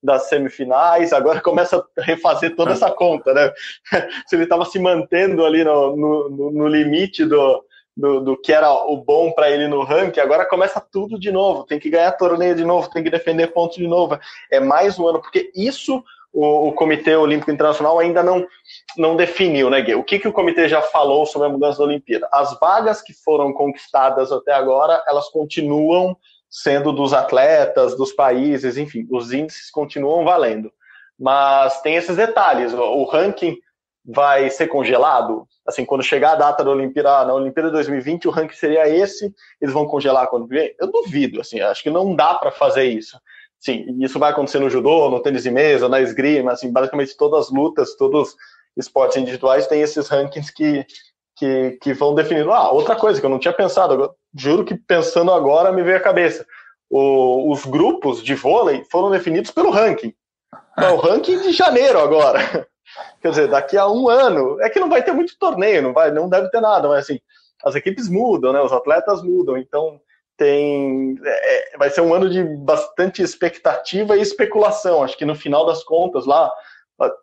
[0.00, 3.52] das semifinais, agora começa a refazer toda essa conta, né?
[4.28, 7.64] Se ele estava se mantendo ali no, no, no limite do,
[7.96, 11.64] do, do, que era o bom para ele no ranking, agora começa tudo de novo,
[11.64, 14.18] tem que ganhar torneio de novo, tem que defender pontos de novo.
[14.50, 16.04] É mais um ano, porque isso
[16.36, 18.46] o, o Comitê Olímpico Internacional ainda não,
[18.98, 19.94] não definiu, né, Gui?
[19.94, 22.28] O que, que o comitê já falou sobre a mudança da Olimpíada?
[22.30, 26.14] As vagas que foram conquistadas até agora, elas continuam
[26.50, 30.70] sendo dos atletas, dos países, enfim, os índices continuam valendo.
[31.18, 33.56] Mas tem esses detalhes, o ranking
[34.06, 35.46] vai ser congelado?
[35.66, 39.74] Assim, quando chegar a data da Olimpíada, na Olimpíada 2020, o ranking seria esse, eles
[39.74, 40.72] vão congelar quando vem?
[40.78, 43.18] Eu duvido, assim, acho que não dá para fazer isso.
[43.58, 47.46] Sim, isso vai acontecer no judô, no tênis de mesa, na esgrima, assim, basicamente todas
[47.46, 48.36] as lutas, todos os
[48.76, 50.86] esportes individuais têm esses rankings que,
[51.36, 52.52] que, que vão definindo.
[52.52, 56.00] Ah, outra coisa que eu não tinha pensado, juro que pensando agora me veio à
[56.00, 56.46] cabeça.
[56.88, 60.14] O, os grupos de vôlei foram definidos pelo ranking.
[60.78, 62.68] É o ranking de janeiro agora.
[63.20, 66.10] Quer dizer, daqui a um ano, é que não vai ter muito torneio, não vai,
[66.10, 67.18] não deve ter nada, mas assim,
[67.64, 68.60] as equipes mudam, né?
[68.60, 70.00] Os atletas mudam, então
[70.36, 75.02] tem é, é vai ser um ano de bastante expectativa e especulação.
[75.02, 76.50] Acho que no final das contas lá,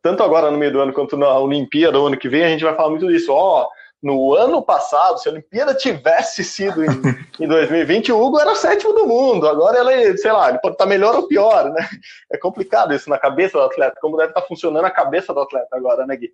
[0.01, 2.63] tanto agora no meio do ano quanto na Olimpíada, o ano que vem, a gente
[2.63, 3.31] vai falar muito disso.
[3.31, 3.69] Ó, oh,
[4.03, 6.89] no ano passado, se a Olimpíada tivesse sido em,
[7.39, 9.47] em 2020, o Hugo era sétimo do mundo.
[9.47, 11.87] Agora ele, sei lá, ele pode estar melhor ou pior, né?
[12.29, 15.69] É complicado isso na cabeça do atleta, como deve estar funcionando a cabeça do atleta
[15.71, 16.33] agora, né, Gui?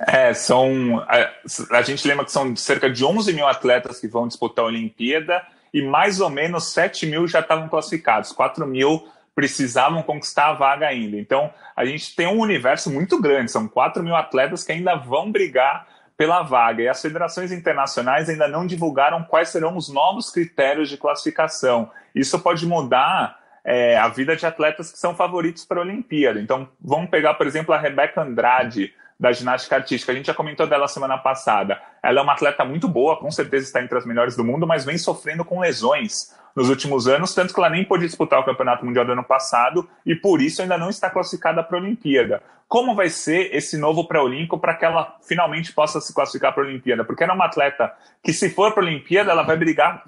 [0.00, 0.98] É, são.
[1.08, 4.68] A, a gente lembra que são cerca de 11 mil atletas que vão disputar a
[4.68, 5.42] Olimpíada
[5.72, 10.88] e mais ou menos 7 mil já estavam classificados, 4 mil precisavam conquistar a vaga
[10.88, 11.18] ainda.
[11.18, 15.30] Então, a gente tem um universo muito grande, são 4 mil atletas que ainda vão
[15.30, 16.82] brigar pela vaga.
[16.82, 21.90] E as federações internacionais ainda não divulgaram quais serão os novos critérios de classificação.
[22.14, 26.40] Isso pode mudar é, a vida de atletas que são favoritos para a Olimpíada.
[26.40, 30.12] Então, vamos pegar, por exemplo, a Rebeca Andrade, da ginástica artística.
[30.12, 31.80] A gente já comentou dela semana passada.
[32.02, 34.84] Ela é uma atleta muito boa, com certeza está entre as melhores do mundo, mas
[34.84, 38.84] vem sofrendo com lesões nos últimos anos, tanto que ela nem pôde disputar o Campeonato
[38.84, 42.42] Mundial do ano passado e por isso ainda não está classificada para a Olimpíada.
[42.66, 46.66] Como vai ser esse novo pré-olímpico para que ela finalmente possa se classificar para a
[46.66, 47.04] Olimpíada?
[47.04, 47.92] Porque ela é uma atleta
[48.24, 50.02] que, se for para a Olimpíada, ela vai brigar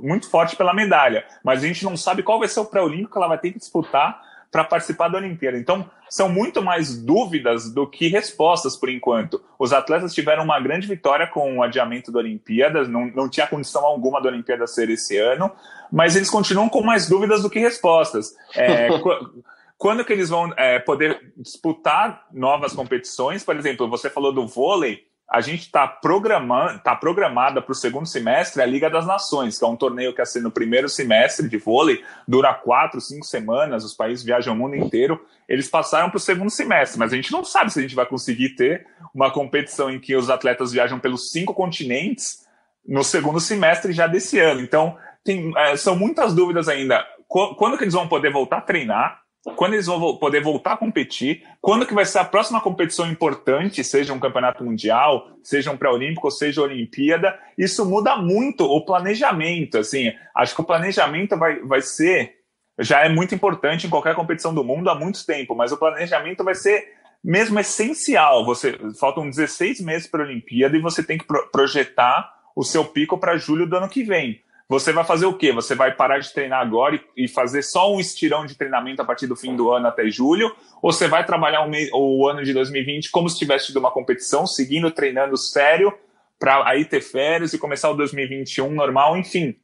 [0.00, 3.18] muito forte pela medalha, mas a gente não sabe qual vai ser o pré-olímpico que
[3.18, 4.20] ela vai ter que disputar
[4.52, 5.58] para participar da Olimpíada.
[5.58, 9.42] Então, são muito mais dúvidas do que respostas por enquanto.
[9.58, 13.84] Os atletas tiveram uma grande vitória com o adiamento da Olimpíada, não, não tinha condição
[13.84, 15.50] alguma da Olimpíada ser esse ano,
[15.90, 18.34] mas eles continuam com mais dúvidas do que respostas.
[18.54, 18.88] É,
[19.78, 23.44] quando que eles vão é, poder disputar novas competições?
[23.44, 28.06] Por exemplo, você falou do vôlei, a gente está programando, tá programada para o segundo
[28.06, 31.58] semestre a Liga das Nações, que é um torneio que ser no primeiro semestre de
[31.58, 35.20] vôlei, dura quatro, cinco semanas, os países viajam o mundo inteiro.
[35.48, 38.06] Eles passaram para o segundo semestre, mas a gente não sabe se a gente vai
[38.06, 42.46] conseguir ter uma competição em que os atletas viajam pelos cinco continentes
[42.86, 44.60] no segundo semestre já desse ano.
[44.60, 44.96] Então,
[45.26, 47.04] tem, é, são muitas dúvidas ainda.
[47.28, 49.26] Quando que eles vão poder voltar a treinar?
[49.54, 53.84] quando eles vão poder voltar a competir, quando que vai ser a próxima competição importante,
[53.84, 60.12] seja um campeonato mundial, seja um pré-olímpico, seja Olimpíada, isso muda muito o planejamento, assim,
[60.34, 62.34] acho que o planejamento vai, vai ser,
[62.78, 66.42] já é muito importante em qualquer competição do mundo há muito tempo, mas o planejamento
[66.42, 71.24] vai ser mesmo essencial, você, faltam 16 meses para a Olimpíada e você tem que
[71.24, 74.40] pro, projetar o seu pico para julho do ano que vem.
[74.68, 75.52] Você vai fazer o quê?
[75.52, 79.28] Você vai parar de treinar agora e fazer só um estirão de treinamento a partir
[79.28, 80.54] do fim do ano até julho?
[80.82, 84.44] Ou você vai trabalhar o, o ano de 2020 como se tivesse tido uma competição,
[84.44, 85.96] seguindo treinando sério,
[86.36, 89.16] para aí ter férias e começar o 2021 normal?
[89.16, 89.54] Enfim,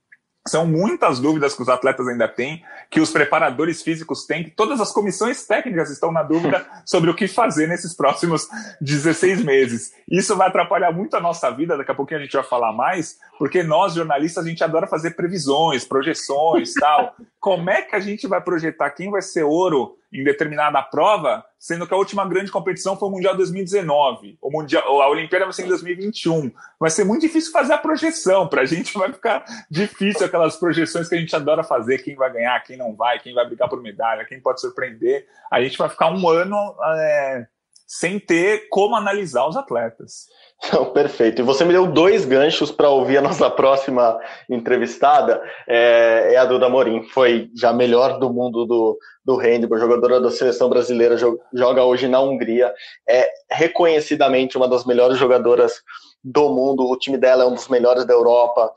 [0.47, 4.81] são muitas dúvidas que os atletas ainda têm, que os preparadores físicos têm, que todas
[4.81, 8.49] as comissões técnicas estão na dúvida sobre o que fazer nesses próximos
[8.81, 9.93] 16 meses.
[10.11, 13.19] Isso vai atrapalhar muito a nossa vida, daqui a pouquinho a gente vai falar mais,
[13.39, 17.15] porque nós, jornalistas, a gente adora fazer previsões, projeções tal.
[17.39, 21.87] Como é que a gente vai projetar quem vai ser ouro em determinada prova, sendo
[21.87, 25.65] que a última grande competição foi o Mundial 2019, o mundial, a Olimpíada vai ser
[25.65, 26.51] em 2021.
[26.77, 31.09] Vai ser muito difícil fazer a projeção, para a gente vai ficar difícil aquelas projeções
[31.09, 33.81] que a gente adora fazer, quem vai ganhar, quem não vai, quem vai brigar por
[33.81, 35.25] medalha, quem pode surpreender.
[35.53, 37.47] A gente vai ficar um ano é,
[37.87, 40.27] sem ter como analisar os atletas.
[40.73, 41.41] Não, perfeito.
[41.41, 46.45] E você me deu dois ganchos para ouvir a nossa próxima entrevistada, é, é, a
[46.45, 47.03] Duda Morim.
[47.03, 51.17] Foi já melhor do mundo do, do handball, jogadora da seleção brasileira,
[51.53, 52.73] joga hoje na Hungria.
[53.09, 55.83] É reconhecidamente uma das melhores jogadoras
[56.23, 56.89] do mundo.
[56.89, 58.73] O time dela é um dos melhores da Europa.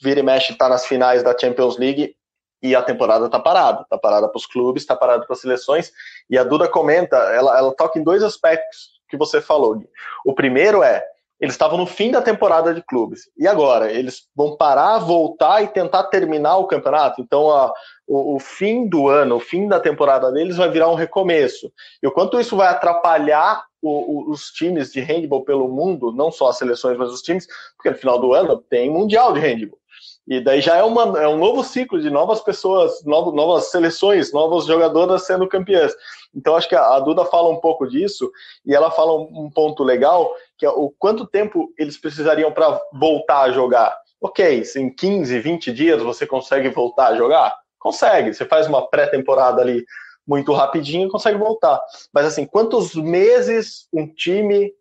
[0.00, 2.14] Vira e mexe está nas finais da Champions League
[2.62, 3.82] e a temporada está parada.
[3.82, 5.90] Está parada para os clubes, está parada para as seleções.
[6.30, 9.82] E a Duda comenta, ela, ela toca em dois aspectos que você falou.
[10.24, 11.04] O primeiro é
[11.44, 13.28] eles estavam no fim da temporada de clubes.
[13.36, 13.92] E agora?
[13.92, 17.20] Eles vão parar, voltar e tentar terminar o campeonato?
[17.20, 17.70] Então, a,
[18.08, 21.70] o, o, fim do ano, o fim da temporada deles vai virar um recomeço.
[22.02, 26.32] E o quanto isso vai atrapalhar o, o, os times de handball pelo mundo, não
[26.32, 29.78] só as seleções, mas os times, porque no final do ano tem Mundial de Handball.
[30.26, 34.64] E daí já é, uma, é um novo ciclo de novas pessoas, novas, seleções, novas
[34.64, 35.92] jogadoras sendo campeãs.
[36.34, 38.30] Então acho que a, a Duda fala um pouco disso
[38.64, 42.80] e ela fala um, um ponto legal, que é o quanto tempo eles precisariam para
[42.92, 43.94] voltar a jogar.
[44.20, 47.54] Ok, se em 15, 20 dias você consegue voltar a jogar?
[47.78, 48.32] Consegue.
[48.32, 49.84] Você faz uma pré-temporada ali
[50.26, 51.78] muito rapidinho e consegue voltar.
[52.12, 54.72] Mas assim, quantos meses um time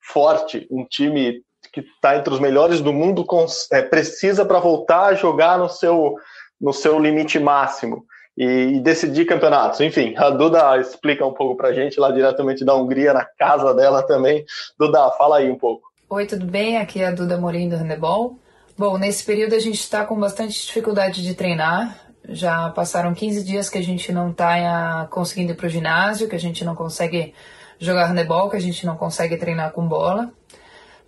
[0.00, 1.42] forte, um time
[1.74, 3.26] que está entre os melhores do mundo,
[3.72, 6.14] é, precisa para voltar a jogar no seu,
[6.60, 8.04] no seu limite máximo
[8.38, 9.80] e, e, decidir campeonatos.
[9.80, 13.74] Enfim, a Duda explica um pouco para a gente lá diretamente da Hungria, na casa
[13.74, 14.44] dela também.
[14.78, 15.88] Duda, fala aí um pouco.
[16.08, 16.78] Oi, tudo bem?
[16.78, 18.38] Aqui é a Duda Morim do Handebol.
[18.78, 21.98] Bom, nesse período a gente está com bastante dificuldade de treinar.
[22.28, 26.36] Já passaram 15 dias que a gente não está conseguindo ir para o ginásio, que
[26.36, 27.34] a gente não consegue
[27.78, 30.32] jogar handebol, que a gente não consegue treinar com bola.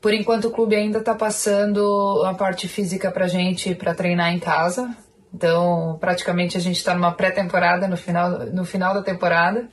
[0.06, 4.38] Por enquanto, o clube ainda está passando a parte física para gente para treinar em
[4.38, 4.96] casa.
[5.34, 9.68] Então, praticamente a gente está numa pré-temporada no final, no final da temporada.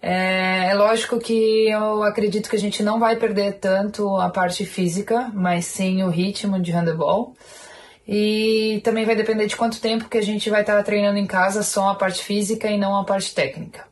[0.00, 4.64] É, é, lógico que eu acredito que a gente não vai perder tanto a parte
[4.64, 7.34] física, mas sim o ritmo de handebol.
[8.06, 11.26] E também vai depender de quanto tempo que a gente vai estar tá treinando em
[11.26, 13.84] casa só a parte física e não a parte técnica.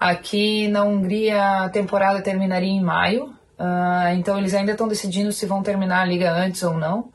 [0.00, 5.46] Aqui na Hungria a temporada terminaria em maio, Uh, então eles ainda estão decidindo se
[5.46, 7.10] vão terminar a liga antes ou não.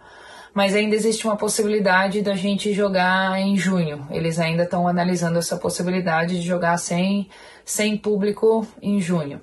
[0.54, 4.06] Mas ainda existe uma possibilidade da gente jogar em junho.
[4.12, 7.30] Eles ainda estão analisando essa possibilidade de jogar sem,
[7.64, 9.40] sem público em junho.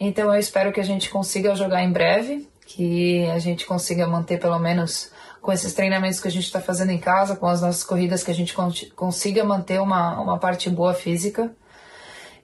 [0.00, 4.40] Então eu espero que a gente consiga jogar em breve, que a gente consiga manter
[4.40, 7.84] pelo menos com esses treinamentos que a gente está fazendo em casa, com as nossas
[7.84, 8.52] corridas, que a gente
[8.96, 11.54] consiga manter uma, uma parte boa física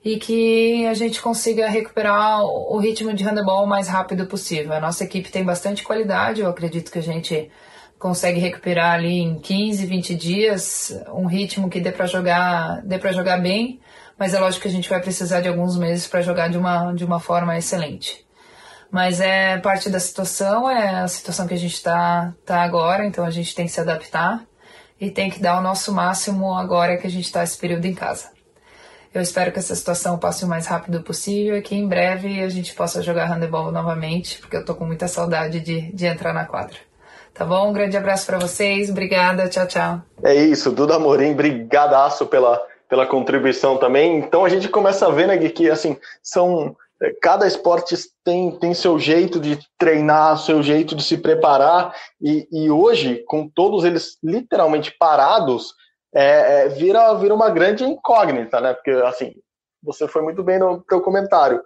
[0.03, 4.73] e que a gente consiga recuperar o ritmo de handebol o mais rápido possível.
[4.73, 7.49] A nossa equipe tem bastante qualidade, eu acredito que a gente
[7.97, 13.13] consegue recuperar ali em 15, 20 dias um ritmo que dê para jogar, dê para
[13.13, 13.79] jogar bem,
[14.19, 16.91] mas é lógico que a gente vai precisar de alguns meses para jogar de uma,
[16.91, 18.25] de uma forma excelente.
[18.91, 23.25] Mas é parte da situação, é a situação que a gente está tá agora, então
[23.25, 24.45] a gente tem que se adaptar
[24.99, 27.93] e tem que dar o nosso máximo agora que a gente está esse período em
[27.93, 28.33] casa.
[29.13, 32.49] Eu espero que essa situação passe o mais rápido possível e que em breve a
[32.49, 36.45] gente possa jogar handebol novamente, porque eu tô com muita saudade de, de entrar na
[36.45, 36.77] quadra.
[37.31, 37.69] Tá bom?
[37.69, 38.89] Um grande abraço para vocês.
[38.89, 39.47] Obrigada.
[39.47, 40.01] Tchau, tchau.
[40.23, 40.71] É isso.
[40.71, 44.17] Duda Amorim, brigadaço pela, pela contribuição também.
[44.17, 48.73] Então a gente começa a ver, né, que assim, são é, cada esporte tem, tem
[48.73, 54.17] seu jeito de treinar, seu jeito de se preparar, e, e hoje, com todos eles
[54.23, 55.73] literalmente parados,
[56.13, 58.73] é, é, vira, vira uma grande incógnita, né?
[58.73, 59.33] Porque, assim,
[59.81, 61.61] você foi muito bem no teu comentário.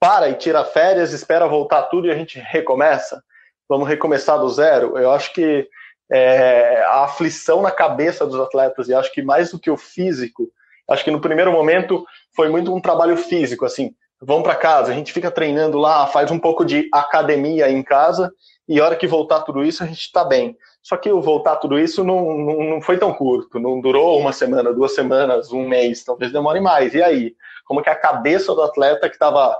[0.00, 3.22] Para e tira férias, espera voltar tudo e a gente recomeça.
[3.68, 4.96] Vamos recomeçar do zero.
[4.96, 5.68] Eu acho que
[6.10, 10.48] é, a aflição na cabeça dos atletas, e acho que mais do que o físico,
[10.88, 14.94] acho que no primeiro momento foi muito um trabalho físico, assim, vamos para casa, a
[14.94, 18.32] gente fica treinando lá, faz um pouco de academia em casa,
[18.66, 20.56] e a hora que voltar tudo isso, a gente está bem.
[20.82, 24.32] Só que o voltar tudo isso não, não, não, foi tão curto, não durou uma
[24.32, 26.94] semana, duas semanas, um mês, talvez demore mais.
[26.94, 27.34] E aí?
[27.64, 29.56] Como que a cabeça do atleta que estava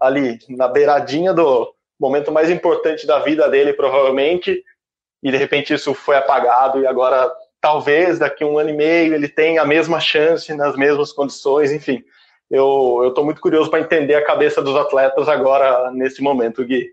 [0.00, 4.62] ali na beiradinha do momento mais importante da vida dele, provavelmente,
[5.22, 9.28] e de repente isso foi apagado e agora talvez daqui um ano e meio ele
[9.28, 12.02] tenha a mesma chance, nas mesmas condições, enfim.
[12.50, 16.92] Eu estou muito curioso para entender a cabeça dos atletas agora, nesse momento, Gui.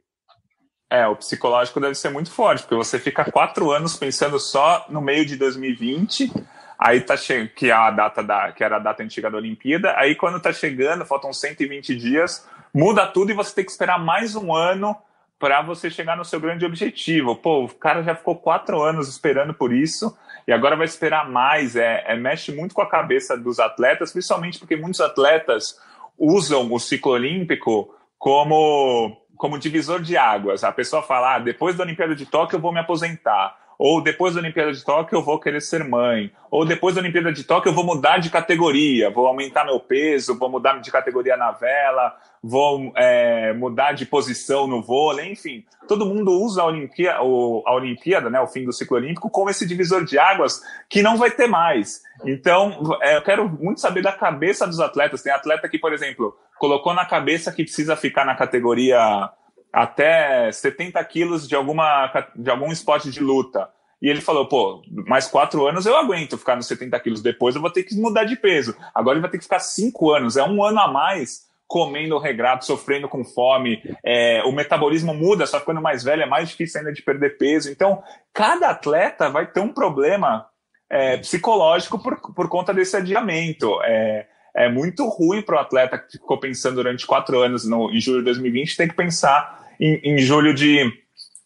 [0.89, 4.99] É, o psicológico deve ser muito forte, porque você fica quatro anos pensando só no
[4.99, 6.33] meio de 2020,
[6.79, 9.93] aí tá chegando, que é a data da, que era a data antiga da Olimpíada,
[9.97, 14.35] aí quando tá chegando, faltam 120 dias, muda tudo e você tem que esperar mais
[14.35, 14.95] um ano
[15.39, 17.35] para você chegar no seu grande objetivo.
[17.35, 21.75] Pô, o cara já ficou quatro anos esperando por isso e agora vai esperar mais.
[21.75, 25.79] É, é mexe muito com a cabeça dos atletas, principalmente porque muitos atletas
[26.17, 30.65] usam o ciclo olímpico como, como divisor de águas.
[30.65, 33.57] A pessoa fala, ah, depois da Olimpíada de Tóquio eu vou me aposentar.
[33.79, 36.29] Ou depois da Olimpíada de Tóquio eu vou querer ser mãe.
[36.51, 40.37] Ou depois da Olimpíada de Tóquio eu vou mudar de categoria, vou aumentar meu peso,
[40.37, 42.13] vou mudar de categoria na vela,
[42.43, 45.63] vou é, mudar de posição no vôlei, enfim.
[45.87, 49.65] Todo mundo usa a Olimpíada, a Olimpíada, né, o fim do ciclo olímpico, como esse
[49.65, 52.01] divisor de águas que não vai ter mais.
[52.25, 55.23] Então, é, eu quero muito saber da cabeça dos atletas.
[55.23, 59.29] Tem atleta que, por exemplo, colocou na cabeça que precisa ficar na categoria
[59.71, 63.69] até 70 quilos de, alguma, de algum esporte de luta.
[64.01, 67.61] E ele falou, pô, mais quatro anos eu aguento ficar nos 70 quilos, depois eu
[67.61, 68.75] vou ter que mudar de peso.
[68.95, 72.65] Agora ele vai ter que ficar cinco anos, é um ano a mais comendo regrado,
[72.65, 76.91] sofrendo com fome, é, o metabolismo muda, só ficando mais velho, é mais difícil ainda
[76.91, 77.69] de perder peso.
[77.69, 78.01] Então,
[78.33, 80.47] cada atleta vai ter um problema
[80.89, 83.79] é, psicológico por, por conta desse adiamento.
[83.83, 84.25] É,
[84.55, 88.19] é muito ruim para o atleta que ficou pensando durante quatro anos no, em julho
[88.19, 90.91] de 2020 ter que pensar em, em julho de,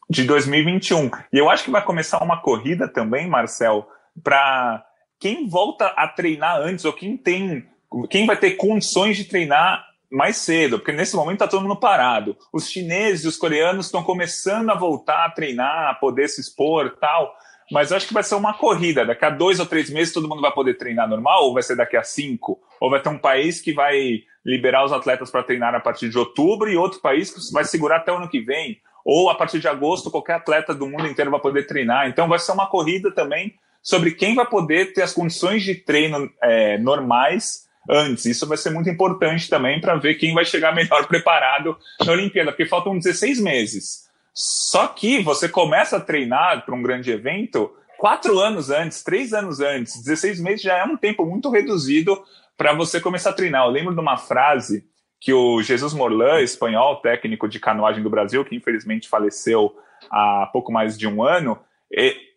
[0.10, 1.12] de 2021.
[1.32, 3.88] E eu acho que vai começar uma corrida também, Marcel,
[4.24, 4.84] para
[5.20, 7.66] quem volta a treinar antes, ou quem tem.
[8.10, 12.36] Quem vai ter condições de treinar mais cedo, porque nesse momento está todo mundo parado.
[12.52, 16.98] Os chineses e os coreanos estão começando a voltar a treinar, a poder se expor
[17.00, 17.36] tal.
[17.72, 19.06] Mas eu acho que vai ser uma corrida.
[19.06, 21.76] Daqui a dois ou três meses todo mundo vai poder treinar normal, ou vai ser
[21.76, 22.60] daqui a cinco?
[22.84, 26.18] Ou vai ter um país que vai liberar os atletas para treinar a partir de
[26.18, 28.78] outubro e outro país que vai segurar até o ano que vem.
[29.06, 32.10] Ou a partir de agosto, qualquer atleta do mundo inteiro vai poder treinar.
[32.10, 36.30] Então vai ser uma corrida também sobre quem vai poder ter as condições de treino
[36.42, 38.26] é, normais antes.
[38.26, 42.52] Isso vai ser muito importante também para ver quem vai chegar melhor preparado na Olimpíada,
[42.52, 44.10] porque faltam 16 meses.
[44.34, 49.62] Só que você começa a treinar para um grande evento quatro anos antes, três anos
[49.62, 52.22] antes, 16 meses já é um tempo muito reduzido
[52.58, 53.66] para você começar a treinar.
[53.66, 54.86] Eu lembro de uma frase
[55.20, 59.74] que o Jesus Morlan, espanhol, técnico de canoagem do Brasil, que infelizmente faleceu
[60.12, 61.58] há pouco mais de um ano,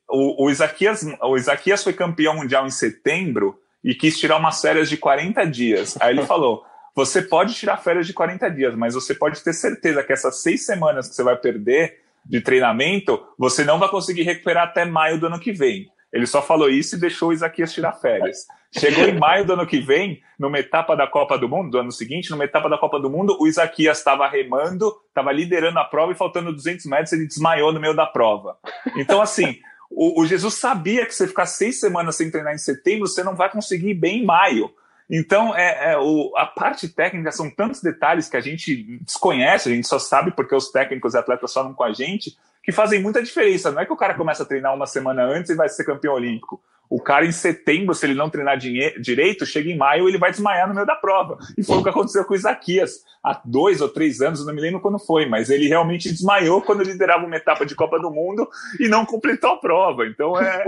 [0.08, 4.88] o, o, Isaquias, o Isaquias foi campeão mundial em setembro e quis tirar umas férias
[4.88, 6.00] de 40 dias.
[6.00, 6.64] Aí ele falou:
[6.94, 10.64] você pode tirar férias de 40 dias, mas você pode ter certeza que essas seis
[10.64, 15.26] semanas que você vai perder de treinamento, você não vai conseguir recuperar até maio do
[15.26, 15.88] ano que vem.
[16.12, 18.46] Ele só falou isso e deixou o Isaquias tirar férias.
[18.78, 21.92] Chegou em maio do ano que vem, numa etapa da Copa do Mundo, do ano
[21.92, 26.12] seguinte, numa etapa da Copa do Mundo, o Isaquias estava remando, estava liderando a prova
[26.12, 28.56] e faltando 200 metros, ele desmaiou no meio da prova.
[28.96, 29.58] Então, assim,
[29.90, 33.34] o, o Jesus sabia que você ficar seis semanas sem treinar em setembro, você não
[33.34, 34.70] vai conseguir ir bem em maio.
[35.08, 39.74] Então, é, é, o, a parte técnica são tantos detalhes que a gente desconhece, a
[39.74, 42.36] gente só sabe porque os técnicos e atletas falam com a gente,
[42.66, 43.70] que fazem muita diferença.
[43.70, 46.14] Não é que o cara começa a treinar uma semana antes e vai ser campeão
[46.14, 46.60] olímpico.
[46.90, 50.66] O cara, em setembro, se ele não treinar direito, chega em maio ele vai desmaiar
[50.66, 51.38] no meio da prova.
[51.56, 54.60] E foi o que aconteceu com o Isaquias há dois ou três anos, não me
[54.60, 58.48] lembro quando foi, mas ele realmente desmaiou quando liderava uma etapa de Copa do Mundo
[58.80, 60.04] e não completou a prova.
[60.04, 60.66] Então, é,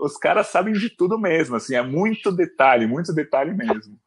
[0.00, 3.98] os caras sabem de tudo mesmo, assim, é muito detalhe, muito detalhe mesmo.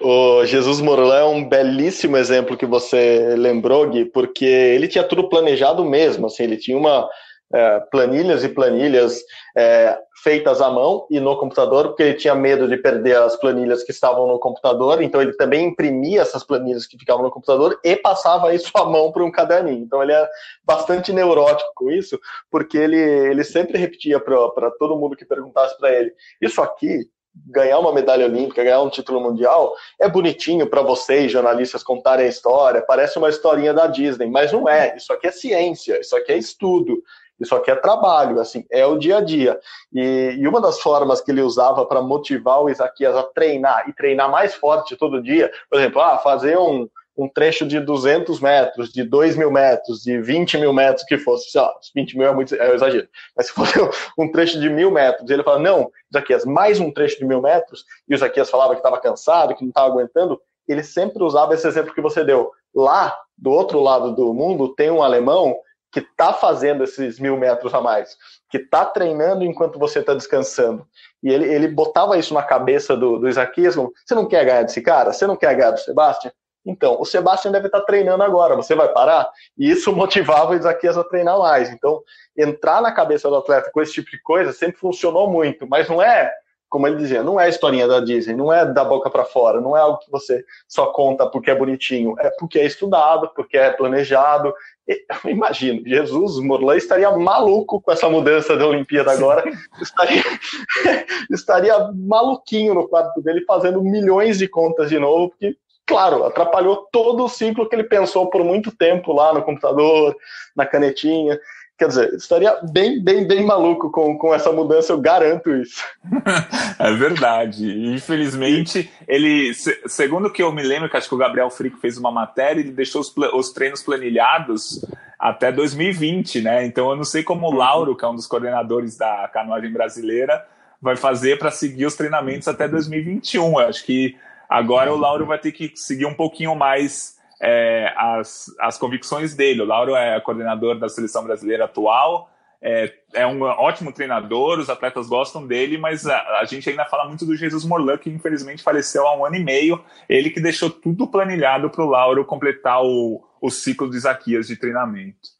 [0.00, 5.28] O Jesus Morlan é um belíssimo exemplo que você lembrou, Gui, porque ele tinha tudo
[5.28, 7.08] planejado mesmo, assim, ele tinha uma
[7.54, 9.22] é, planilhas e planilhas
[9.56, 13.84] é, feitas à mão e no computador, porque ele tinha medo de perder as planilhas
[13.84, 17.94] que estavam no computador, então ele também imprimia essas planilhas que ficavam no computador e
[17.94, 19.84] passava isso à mão para um caderninho.
[19.84, 20.28] Então ele é
[20.64, 22.18] bastante neurótico com isso,
[22.50, 26.12] porque ele, ele sempre repetia para todo mundo que perguntasse para ele:
[26.42, 27.08] Isso aqui
[27.46, 32.28] ganhar uma medalha olímpica, ganhar um título mundial, é bonitinho para vocês, jornalistas, contarem a
[32.28, 34.96] história, parece uma historinha da Disney, mas não é.
[34.96, 37.02] Isso aqui é ciência, isso aqui é estudo,
[37.38, 39.60] isso aqui é trabalho, assim, é o dia a dia.
[39.92, 43.92] E, e uma das formas que ele usava para motivar o Isaquias a treinar e
[43.92, 48.92] treinar mais forte todo dia, por exemplo, ah, fazer um, um trecho de 200 metros,
[48.92, 52.34] de 2 mil metros, de 20 mil metros que fosse, sei lá, 20 mil é
[52.34, 53.72] muito é um exagero, mas se fosse
[54.18, 57.84] um trecho de mil metros, ele fala, não, Isaquias, mais um trecho de mil metros,
[58.08, 61.66] e o Isaquias falava que estava cansado, que não estava aguentando, ele sempre usava esse
[61.66, 62.50] exemplo que você deu.
[62.74, 65.56] Lá, do outro lado do mundo, tem um alemão
[65.92, 68.16] que está fazendo esses mil metros a mais,
[68.50, 70.86] que está treinando enquanto você está descansando.
[71.22, 74.62] E ele, ele botava isso na cabeça do, do Isaquias, como, você não quer ganhar
[74.62, 75.12] desse cara?
[75.12, 76.32] Você não quer ganhar do Sebastião?
[76.66, 79.30] Então, o Sebastião deve estar tá treinando agora, você vai parar?
[79.56, 81.70] E isso motivava o Isaquias a treinar mais.
[81.70, 82.02] Então,
[82.36, 86.02] entrar na cabeça do atleta com esse tipo de coisa sempre funcionou muito, mas não
[86.02, 86.32] é
[86.68, 89.60] como ele dizia, não é a historinha da Disney, não é da boca para fora,
[89.60, 93.56] não é algo que você só conta porque é bonitinho, é porque é estudado, porque
[93.56, 94.52] é planejado,
[95.24, 99.44] Imagino, Jesus Morlan estaria maluco com essa mudança da Olimpíada agora,
[99.80, 100.22] estaria,
[101.30, 105.56] estaria maluquinho no quarto dele fazendo milhões de contas de novo, porque
[105.86, 110.16] claro, atrapalhou todo o ciclo que ele pensou por muito tempo lá no computador,
[110.54, 111.38] na canetinha.
[111.78, 115.84] Quer dizer, estaria bem, bem, bem maluco com, com essa mudança, eu garanto isso.
[116.78, 117.94] é verdade.
[117.94, 119.52] Infelizmente, ele,
[119.86, 122.60] segundo o que eu me lembro, que acho que o Gabriel Frico fez uma matéria,
[122.60, 124.82] ele deixou os, os treinos planilhados
[125.18, 126.64] até 2020, né?
[126.64, 130.46] Então eu não sei como o Lauro, que é um dos coordenadores da canoagem brasileira,
[130.80, 133.60] vai fazer para seguir os treinamentos até 2021.
[133.60, 134.16] Eu acho que
[134.48, 139.62] agora o Lauro vai ter que seguir um pouquinho mais é, as, as convicções dele.
[139.62, 142.30] O Lauro é coordenador da seleção brasileira atual,
[142.60, 147.06] é, é, um ótimo treinador, os atletas gostam dele, mas a, a, gente ainda fala
[147.06, 149.84] muito do Jesus Morlan, que infelizmente faleceu há um ano e meio.
[150.08, 154.56] Ele que deixou tudo planilhado para o Lauro completar o, o ciclo de Isaquias de
[154.56, 155.36] treinamento.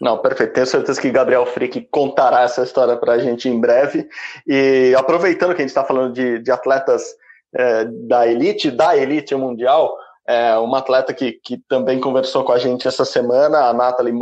[0.00, 0.54] Não, perfeito.
[0.54, 4.08] Tenho certeza que Gabriel Frick contará essa história para a gente em breve.
[4.46, 7.14] E aproveitando que a gente está falando de, de atletas
[7.54, 9.96] é, da elite, da elite mundial,
[10.26, 14.12] é, uma atleta que, que também conversou com a gente essa semana, a Natalie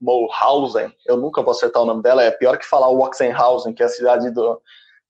[0.00, 3.86] Mohausen, eu nunca vou acertar o nome dela, é pior que falar Waxenhausen, que é
[3.86, 4.60] a cidade do,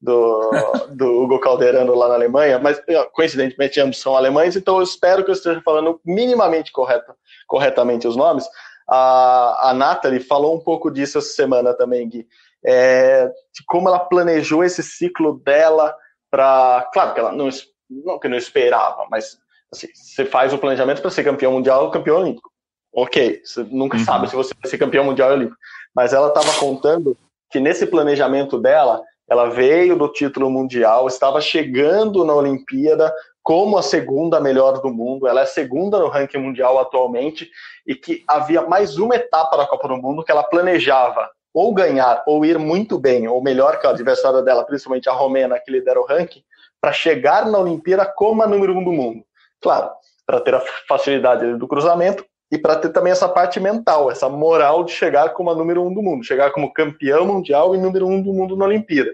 [0.00, 0.50] do,
[0.96, 2.80] do Hugo Calderano lá na Alemanha, mas
[3.12, 7.12] coincidentemente ambos são alemães, então eu espero que eu esteja falando minimamente correto,
[7.46, 8.48] corretamente os nomes.
[8.88, 12.26] A, a Nathalie falou um pouco disso essa semana também, Gui,
[12.64, 15.94] é, de como ela planejou esse ciclo dela
[16.30, 16.88] para.
[16.92, 17.48] Claro que ela não,
[17.90, 19.38] não que não esperava, mas
[19.72, 22.50] Assim, você faz o planejamento para ser campeão mundial ou campeão olímpico.
[22.92, 24.04] Ok, você nunca uhum.
[24.04, 25.58] sabe se você vai ser campeão mundial ou olímpico.
[25.94, 27.16] Mas ela estava contando
[27.50, 33.82] que nesse planejamento dela, ela veio do título mundial, estava chegando na Olimpíada como a
[33.82, 37.50] segunda melhor do mundo, ela é segunda no ranking mundial atualmente,
[37.86, 42.22] e que havia mais uma etapa da Copa do Mundo que ela planejava ou ganhar
[42.24, 46.00] ou ir muito bem, ou melhor que a adversária dela, principalmente a romena, que lidera
[46.00, 46.44] o ranking,
[46.80, 49.24] para chegar na Olimpíada como a número um do mundo.
[49.60, 49.90] Claro,
[50.24, 54.84] para ter a facilidade do cruzamento e para ter também essa parte mental, essa moral
[54.84, 58.22] de chegar como a número um do mundo, chegar como campeão mundial e número um
[58.22, 59.12] do mundo na Olimpíada.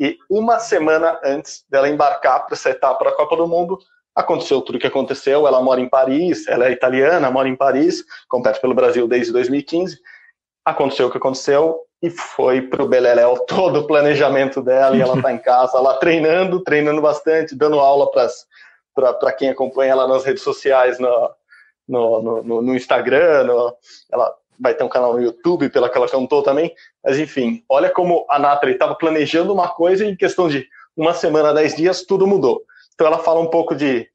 [0.00, 3.78] E uma semana antes dela embarcar para essa etapa da Copa do Mundo,
[4.16, 5.46] aconteceu tudo o que aconteceu.
[5.46, 9.96] Ela mora em Paris, ela é italiana, mora em Paris, compete pelo Brasil desde 2015.
[10.70, 14.96] Aconteceu o que aconteceu e foi para o Beleléu todo o planejamento dela.
[14.96, 20.08] E ela está em casa, lá treinando, treinando bastante, dando aula para quem acompanha ela
[20.08, 21.30] nas redes sociais, no,
[21.88, 23.74] no, no, no Instagram, no,
[24.12, 26.72] ela vai ter um canal no YouTube, pela que ela cantou também.
[27.04, 30.66] Mas enfim, olha como a Nathalie estava planejando uma coisa e em questão de
[30.96, 32.62] uma semana, dez dias, tudo mudou.
[32.94, 34.08] Então ela fala um pouco de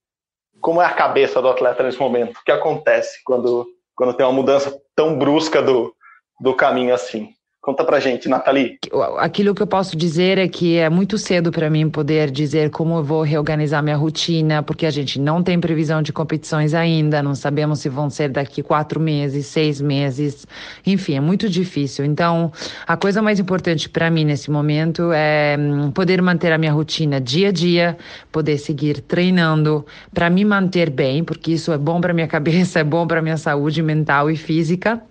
[0.60, 4.32] como é a cabeça do atleta nesse momento, o que acontece quando, quando tem uma
[4.32, 5.94] mudança tão brusca do,
[6.40, 7.34] do caminho assim.
[7.64, 8.78] Conta pra gente, Nathalie.
[9.20, 12.98] Aquilo que eu posso dizer é que é muito cedo para mim poder dizer como
[12.98, 17.34] eu vou reorganizar minha rotina, porque a gente não tem previsão de competições ainda, não
[17.34, 20.46] sabemos se vão ser daqui quatro meses, seis meses,
[20.86, 22.04] enfim, é muito difícil.
[22.04, 22.52] Então,
[22.86, 27.22] a coisa mais importante para mim nesse momento é hum, poder manter a minha rotina
[27.22, 27.98] dia a dia,
[28.30, 32.84] poder seguir treinando para me manter bem, porque isso é bom para minha cabeça, é
[32.84, 35.02] bom para minha saúde mental e física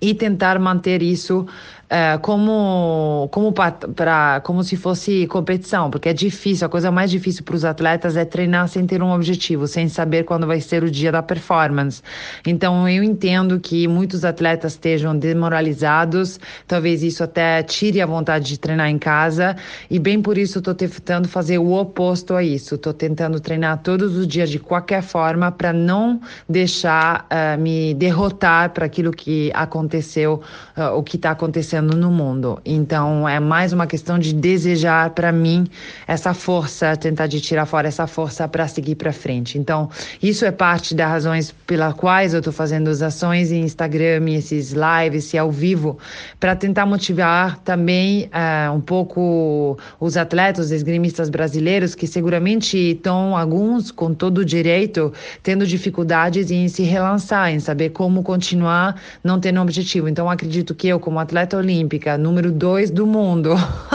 [0.00, 1.46] e tentar manter isso
[1.88, 6.66] uh, como como para como se fosse competição, porque é difícil.
[6.66, 10.24] A coisa mais difícil para os atletas é treinar sem ter um objetivo, sem saber
[10.24, 12.02] quando vai ser o dia da performance.
[12.46, 18.58] Então eu entendo que muitos atletas estejam demoralizados, talvez isso até tire a vontade de
[18.58, 19.56] treinar em casa
[19.90, 22.74] e bem por isso estou tentando fazer o oposto a isso.
[22.74, 28.70] Estou tentando treinar todos os dias de qualquer forma para não deixar uh, me derrotar
[28.70, 30.40] para aquilo que aconteceu,
[30.76, 32.60] uh, o que está acontecendo acontecendo no mundo.
[32.64, 35.66] Então é mais uma questão de desejar para mim
[36.06, 39.58] essa força, tentar de tirar fora essa força para seguir para frente.
[39.58, 39.88] Então
[40.22, 44.72] isso é parte das razões pelas quais eu estou fazendo as ações em Instagram, esses
[44.72, 45.98] lives, e ao vivo,
[46.38, 53.36] para tentar motivar também uh, um pouco os atletas, os esgrimistas brasileiros que seguramente estão
[53.36, 55.12] alguns com todo o direito
[55.42, 60.08] tendo dificuldades em se relançar, em saber como continuar não tendo um objetivo.
[60.08, 63.54] Então acredito que eu como atleta olímpica, número dois do mundo,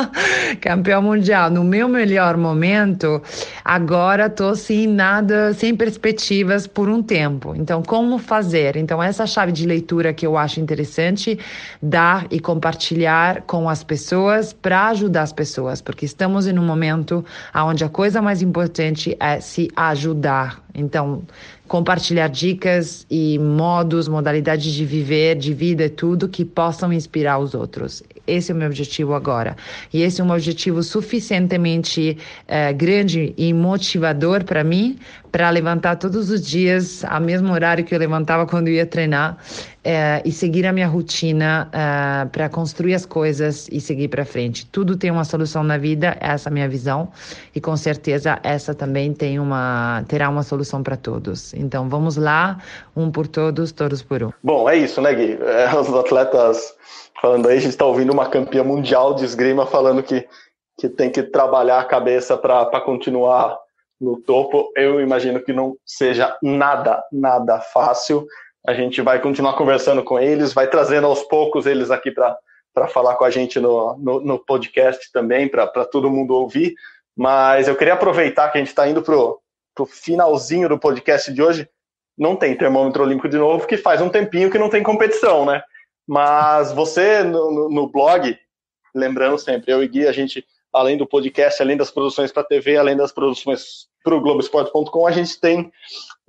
[0.61, 3.19] campeão mundial, no meu melhor momento,
[3.65, 7.55] agora tô sem nada, sem perspectivas por um tempo.
[7.55, 8.77] Então, como fazer?
[8.77, 11.39] Então, essa chave de leitura que eu acho interessante
[11.81, 17.25] dar e compartilhar com as pessoas para ajudar as pessoas, porque estamos em um momento
[17.55, 20.61] onde a coisa mais importante é se ajudar.
[20.75, 21.23] Então,
[21.67, 28.03] compartilhar dicas e modos, modalidades de viver, de vida, tudo que possam inspirar os outros.
[28.25, 29.55] Esse é o meu objetivo agora.
[29.93, 32.17] E esse é um objetivo suficientemente
[32.47, 34.97] uh, grande e motivador para mim
[35.31, 40.21] para levantar todos os dias ao mesmo horário que eu levantava quando ia treinar uh,
[40.23, 44.65] e seguir a minha rotina uh, para construir as coisas e seguir para frente.
[44.67, 47.09] Tudo tem uma solução na vida, essa é a minha visão
[47.55, 51.53] e com certeza essa também tem uma terá uma solução para todos.
[51.55, 52.59] Então vamos lá,
[52.95, 54.31] um por todos, todos por um.
[54.43, 55.37] Bom, é isso, né, Gui?
[55.41, 56.75] É, os atletas
[57.23, 60.27] falando aí, a gente está ouvindo uma campeã mundial de esgrima falando que,
[60.77, 63.57] que tem que trabalhar a cabeça para continuar
[63.99, 64.69] no topo.
[64.75, 68.27] Eu imagino que não seja nada, nada fácil.
[68.67, 73.15] A gente vai continuar conversando com eles, vai trazendo aos poucos eles aqui para falar
[73.15, 76.75] com a gente no, no, no podcast também, para todo mundo ouvir.
[77.15, 81.41] Mas eu queria aproveitar que a gente está indo para o finalzinho do podcast de
[81.41, 81.69] hoje.
[82.17, 85.63] Não tem termômetro olímpico de novo, que faz um tempinho que não tem competição, né?
[86.07, 88.37] Mas você no, no, blog,
[88.93, 92.77] lembrando sempre, eu e Gui, a gente, além do podcast, além das produções para TV,
[92.77, 95.71] além das produções para o Globoesporte.com, a gente tem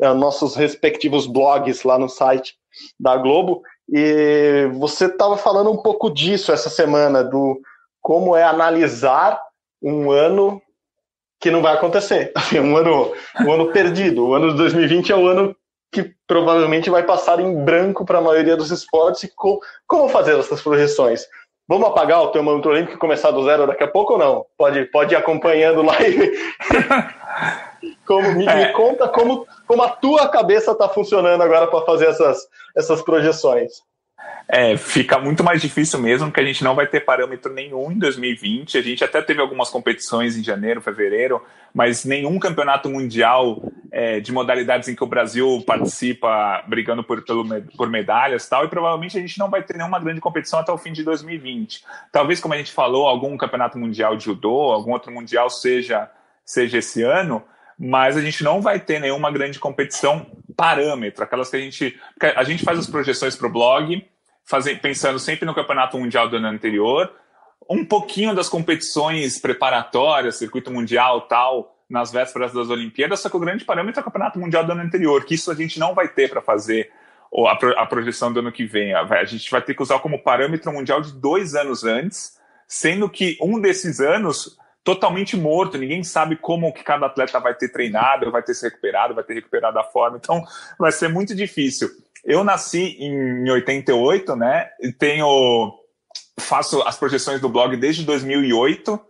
[0.01, 2.55] é, nossos respectivos blogs lá no site
[2.99, 3.63] da Globo.
[3.89, 7.61] E você estava falando um pouco disso essa semana, do
[8.01, 9.41] como é analisar
[9.83, 10.63] um ano
[11.41, 12.33] que não vai acontecer.
[12.35, 13.13] Assim, um ano,
[13.45, 14.29] um ano perdido.
[14.29, 15.55] O ano de 2020 é o ano
[15.95, 19.23] que provavelmente vai passar em branco para a maioria dos esportes.
[19.23, 21.25] E com, como fazer essas projeções?
[21.69, 24.45] Vamos apagar o termômetro olímpico e começar do zero daqui a pouco ou não?
[24.59, 26.35] Pode, pode ir acompanhando lá e.
[28.05, 28.67] como, me, é.
[28.67, 32.39] me, conta como, como a tua cabeça está funcionando agora para fazer essas,
[32.77, 33.73] essas projeções.
[34.47, 37.99] É, fica muito mais difícil mesmo, porque a gente não vai ter parâmetro nenhum em
[37.99, 38.77] 2020.
[38.77, 41.43] A gente até teve algumas competições em janeiro, fevereiro,
[41.73, 43.63] mas nenhum campeonato mundial
[43.97, 47.45] é, de modalidades em que o Brasil participa brigando por, pelo,
[47.77, 50.77] por medalhas tal, e provavelmente a gente não vai ter nenhuma grande competição até o
[50.77, 51.85] fim de 2020.
[52.11, 56.11] Talvez, como a gente falou, algum campeonato mundial de judô, algum outro mundial seja,
[56.45, 57.45] seja esse ano,
[57.79, 60.27] mas a gente não vai ter nenhuma grande competição
[60.57, 61.97] parâmetro, aquelas que a gente.
[62.35, 64.05] A gente faz as projeções para o blog,
[64.45, 67.13] fazer, pensando sempre no campeonato mundial do ano anterior,
[67.71, 73.41] um pouquinho das competições preparatórias, circuito mundial tal, nas vésperas das Olimpíadas, só que o
[73.41, 76.09] grande parâmetro é o campeonato mundial do ano anterior, que isso a gente não vai
[76.09, 76.91] ter para fazer
[77.77, 78.95] a projeção do ano que vem.
[78.95, 83.37] A gente vai ter que usar como parâmetro mundial de dois anos antes, sendo que
[83.41, 88.43] um desses anos totalmente morto, ninguém sabe como que cada atleta vai ter treinado, vai
[88.43, 90.43] ter se recuperado, vai ter recuperado a forma, então
[90.79, 91.89] vai ser muito difícil.
[92.25, 94.69] Eu nasci em 88, né?
[94.99, 95.73] Tenho
[96.39, 99.01] faço as projeções do blog desde 2008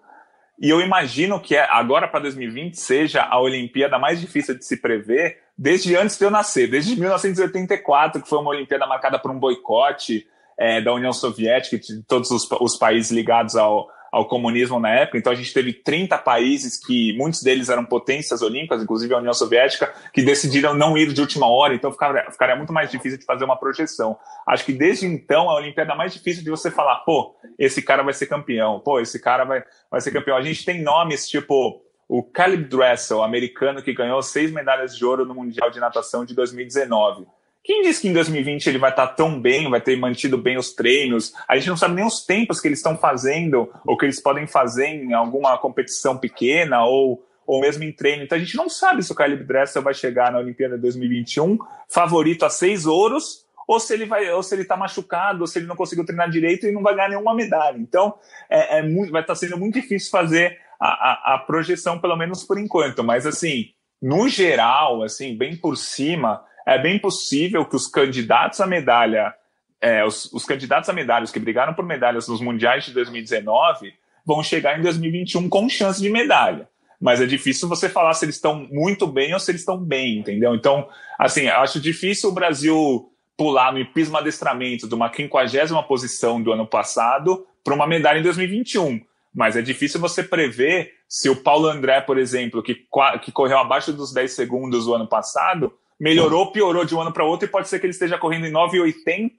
[0.59, 4.77] e eu imagino que é, agora para 2020 seja a Olimpíada mais difícil de se
[4.77, 9.39] prever desde antes de eu nascer, desde 1984, que foi uma Olimpíada marcada por um
[9.39, 10.27] boicote
[10.59, 14.91] é, da União Soviética e de todos os, os países ligados ao, ao comunismo na
[14.91, 15.19] época.
[15.19, 19.35] Então a gente teve 30 países que muitos deles eram potências olímpicas, inclusive a União
[19.35, 21.75] Soviética, que decidiram não ir de última hora.
[21.75, 24.17] Então ficaria, ficaria muito mais difícil de fazer uma projeção.
[24.47, 28.15] Acho que desde então a Olimpíada mais difícil de você falar, pô, esse cara vai
[28.15, 30.37] ser campeão, pô, esse cara vai, vai ser campeão.
[30.37, 35.25] A gente tem nomes tipo o Caleb Dressel, americano que ganhou seis medalhas de ouro
[35.25, 37.27] no Mundial de Natação de 2019
[37.65, 40.75] quem diz que em 2020 ele vai estar tão bem, vai ter mantido bem os
[40.75, 41.33] treinos?
[41.49, 44.47] A gente não sabe nem os tempos que eles estão fazendo ou que eles podem
[44.47, 48.23] fazer em alguma competição pequena ou, ou mesmo em treino.
[48.23, 51.57] Então a gente não sabe se o Caleb Dressel vai chegar na Olimpíada 2021
[51.89, 55.59] favorito a seis ouros ou se ele vai, ou se ele está machucado, ou se
[55.59, 57.79] ele não conseguiu treinar direito e não vai ganhar nenhuma medalha.
[57.79, 58.15] Então
[58.51, 62.15] é, é muito, vai estar tá sendo muito difícil fazer a, a, a projeção, pelo
[62.15, 63.03] menos por enquanto.
[63.03, 63.71] Mas assim,
[64.03, 69.35] no geral, assim, bem por cima é bem possível que os candidatos à medalha,
[69.81, 73.93] é, os, os, candidatos a medalhas que brigaram por medalhas nos mundiais de 2019
[74.25, 76.69] vão chegar em 2021 com chance de medalha.
[77.01, 80.19] Mas é difícil você falar se eles estão muito bem ou se eles estão bem,
[80.19, 80.55] entendeu?
[80.55, 80.89] Então,
[81.19, 86.67] assim, acho difícil o Brasil pular no hipismo adestramento de uma 50 posição do ano
[86.67, 89.01] passado para uma medalha em 2021.
[89.35, 92.87] Mas é difícil você prever se o Paulo André, por exemplo, que,
[93.23, 97.25] que correu abaixo dos 10 segundos o ano passado, melhorou, piorou de um ano para
[97.25, 99.31] outro e pode ser que ele esteja correndo em 9,80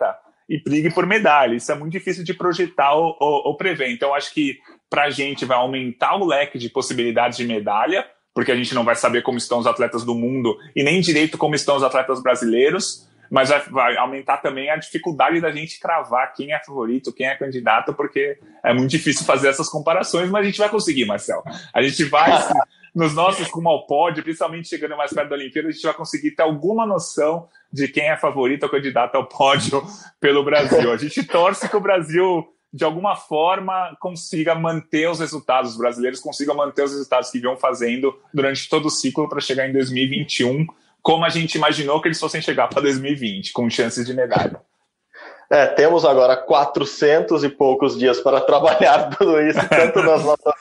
[0.50, 1.56] e brigue por medalha.
[1.56, 3.90] Isso é muito difícil de projetar ou, ou, ou prever.
[3.92, 8.52] Então, acho que para a gente vai aumentar o leque de possibilidades de medalha, porque
[8.52, 11.56] a gente não vai saber como estão os atletas do mundo e nem direito como
[11.56, 16.54] estão os atletas brasileiros, mas vai, vai aumentar também a dificuldade da gente cravar quem
[16.54, 20.60] é favorito, quem é candidato, porque é muito difícil fazer essas comparações, mas a gente
[20.60, 21.44] vai conseguir, Marcel.
[21.74, 22.32] A gente vai
[22.96, 26.32] nos nossos como ao pódio, principalmente chegando mais perto da Olimpíada, a gente vai conseguir
[26.32, 29.84] ter alguma noção de quem é favorito ou candidato ao pódio
[30.20, 30.92] pelo Brasil.
[30.92, 36.20] A gente torce que o Brasil de alguma forma, consiga manter os resultados, os brasileiros
[36.20, 40.68] consigam manter os resultados que vinham fazendo durante todo o ciclo para chegar em 2021,
[41.02, 44.60] como a gente imaginou que eles fossem chegar para 2020, com chances de medalha.
[45.50, 50.54] É, temos agora 400 e poucos dias para trabalhar tudo isso, tanto nas nossas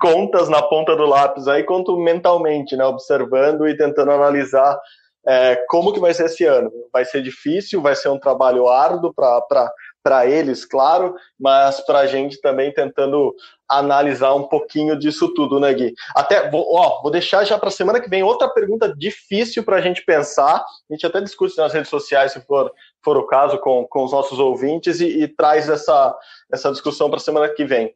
[0.00, 4.78] contas na ponta do lápis aí, quanto mentalmente, né, observando e tentando analisar
[5.26, 6.70] é, como que vai ser esse ano.
[6.92, 12.40] Vai ser difícil, vai ser um trabalho árduo para eles, claro, mas para a gente
[12.40, 13.34] também tentando
[13.68, 15.92] analisar um pouquinho disso tudo, né, Gui?
[16.14, 20.04] Até, ó, vou deixar já para semana que vem outra pergunta difícil para a gente
[20.04, 20.64] pensar.
[20.88, 22.70] A gente até discute nas redes sociais, se for,
[23.04, 26.16] for o caso, com, com os nossos ouvintes e, e traz essa,
[26.52, 27.92] essa discussão para semana que vem.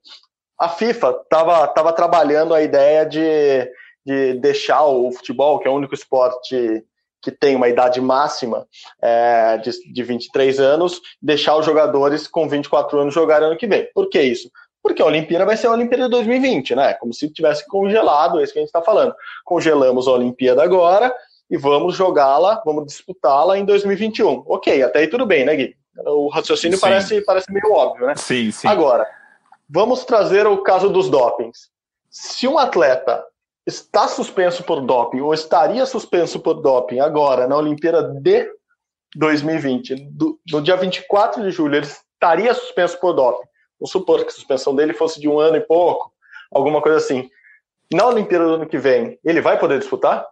[0.60, 3.66] A FIFA estava tava trabalhando a ideia de,
[4.04, 6.84] de deixar o futebol, que é o único esporte
[7.22, 8.66] que tem uma idade máxima
[9.00, 13.88] é, de, de 23 anos, deixar os jogadores com 24 anos jogar ano que vem.
[13.94, 14.50] Por que isso?
[14.82, 16.94] Porque a Olimpíada vai ser a Olimpíada de 2020, né?
[16.94, 19.14] Como se tivesse congelado, é isso que a gente está falando.
[19.44, 21.14] Congelamos a Olimpíada agora
[21.50, 24.44] e vamos jogá-la, vamos disputá-la em 2021.
[24.46, 25.76] Ok, até aí tudo bem, né, Gui?
[26.06, 28.14] O raciocínio parece, parece meio óbvio, né?
[28.16, 28.68] Sim, sim.
[28.68, 29.06] Agora,
[29.70, 31.70] vamos trazer o caso dos dopings.
[32.10, 33.24] Se um atleta
[33.64, 38.50] está suspenso por doping ou estaria suspenso por doping agora na Olimpíada de
[39.14, 43.48] 2020, do, no dia 24 de julho, ele estaria suspenso por doping.
[43.78, 46.12] Vamos supor que a suspensão dele fosse de um ano e pouco,
[46.50, 47.30] alguma coisa assim.
[47.92, 50.26] Na Olimpíada do ano que vem, ele vai poder disputar?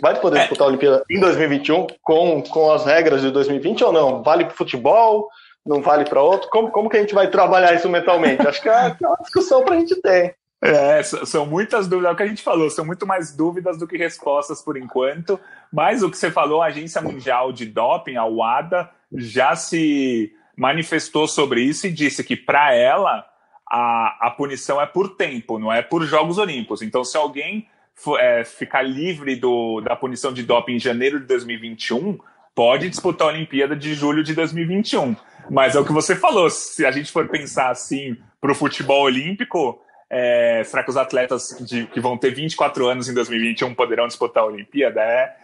[0.00, 0.40] Vai poder é.
[0.40, 4.22] disputar a Olimpíada em 2021 com, com as regras de 2020 ou não?
[4.22, 5.28] Vale para futebol?
[5.66, 6.48] Não vale para outro?
[6.48, 8.46] Como, como que a gente vai trabalhar isso mentalmente?
[8.46, 10.36] Acho que é, é uma discussão para a gente ter.
[10.62, 13.86] É, são muitas dúvidas, é o que a gente falou, são muito mais dúvidas do
[13.86, 15.38] que respostas por enquanto.
[15.72, 21.28] Mas o que você falou, a Agência Mundial de Doping, a UADA, já se manifestou
[21.28, 23.26] sobre isso e disse que para ela
[23.68, 26.80] a, a punição é por tempo, não é por Jogos Olímpicos.
[26.80, 31.26] Então, se alguém for, é, ficar livre do, da punição de doping em janeiro de
[31.26, 32.18] 2021,
[32.54, 35.14] pode disputar a Olimpíada de julho de 2021.
[35.50, 39.02] Mas é o que você falou, se a gente for pensar assim para o futebol
[39.02, 44.06] olímpico, é, será que os atletas de, que vão ter 24 anos em 2021 poderão
[44.06, 45.00] disputar a Olimpíada?
[45.00, 45.34] É,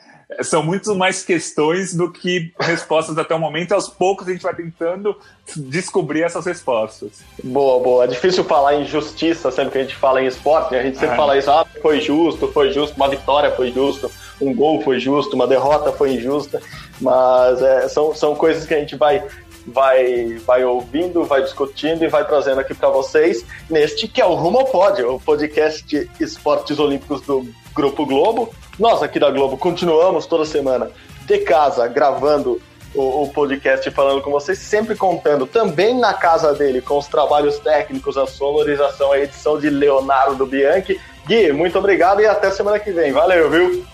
[0.40, 3.72] são muito mais questões do que respostas até o momento.
[3.72, 5.16] E aos poucos a gente vai tentando
[5.56, 7.22] descobrir essas respostas.
[7.42, 8.04] Boa, boa.
[8.04, 10.74] É difícil falar em justiça sempre que a gente fala em esporte.
[10.74, 11.16] A gente sempre é.
[11.16, 15.34] fala isso, ah, foi justo, foi justo, uma vitória foi justo, um gol foi justo,
[15.34, 16.62] uma derrota foi injusta.
[17.00, 19.22] Mas é, são, são coisas que a gente vai
[19.66, 24.34] vai, vai ouvindo, vai discutindo e vai trazendo aqui para vocês neste que é o
[24.34, 28.54] Rumo Pod, o podcast de esportes olímpicos do Grupo Globo.
[28.78, 30.90] Nós aqui da Globo continuamos toda semana
[31.26, 32.60] de casa gravando
[32.94, 37.58] o, o, podcast falando com vocês, sempre contando também na casa dele com os trabalhos
[37.58, 41.00] técnicos, a sonorização, a edição de Leonardo Bianchi.
[41.26, 43.12] Gui, muito obrigado e até semana que vem.
[43.12, 43.84] Valeu, viu?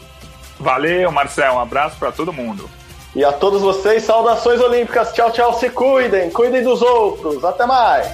[0.58, 1.54] Valeu, Marcel.
[1.54, 2.68] Um abraço para todo mundo.
[3.18, 5.12] E a todos vocês, saudações olímpicas.
[5.12, 5.52] Tchau, tchau.
[5.54, 7.44] Se cuidem, cuidem dos outros.
[7.44, 8.06] Até mais.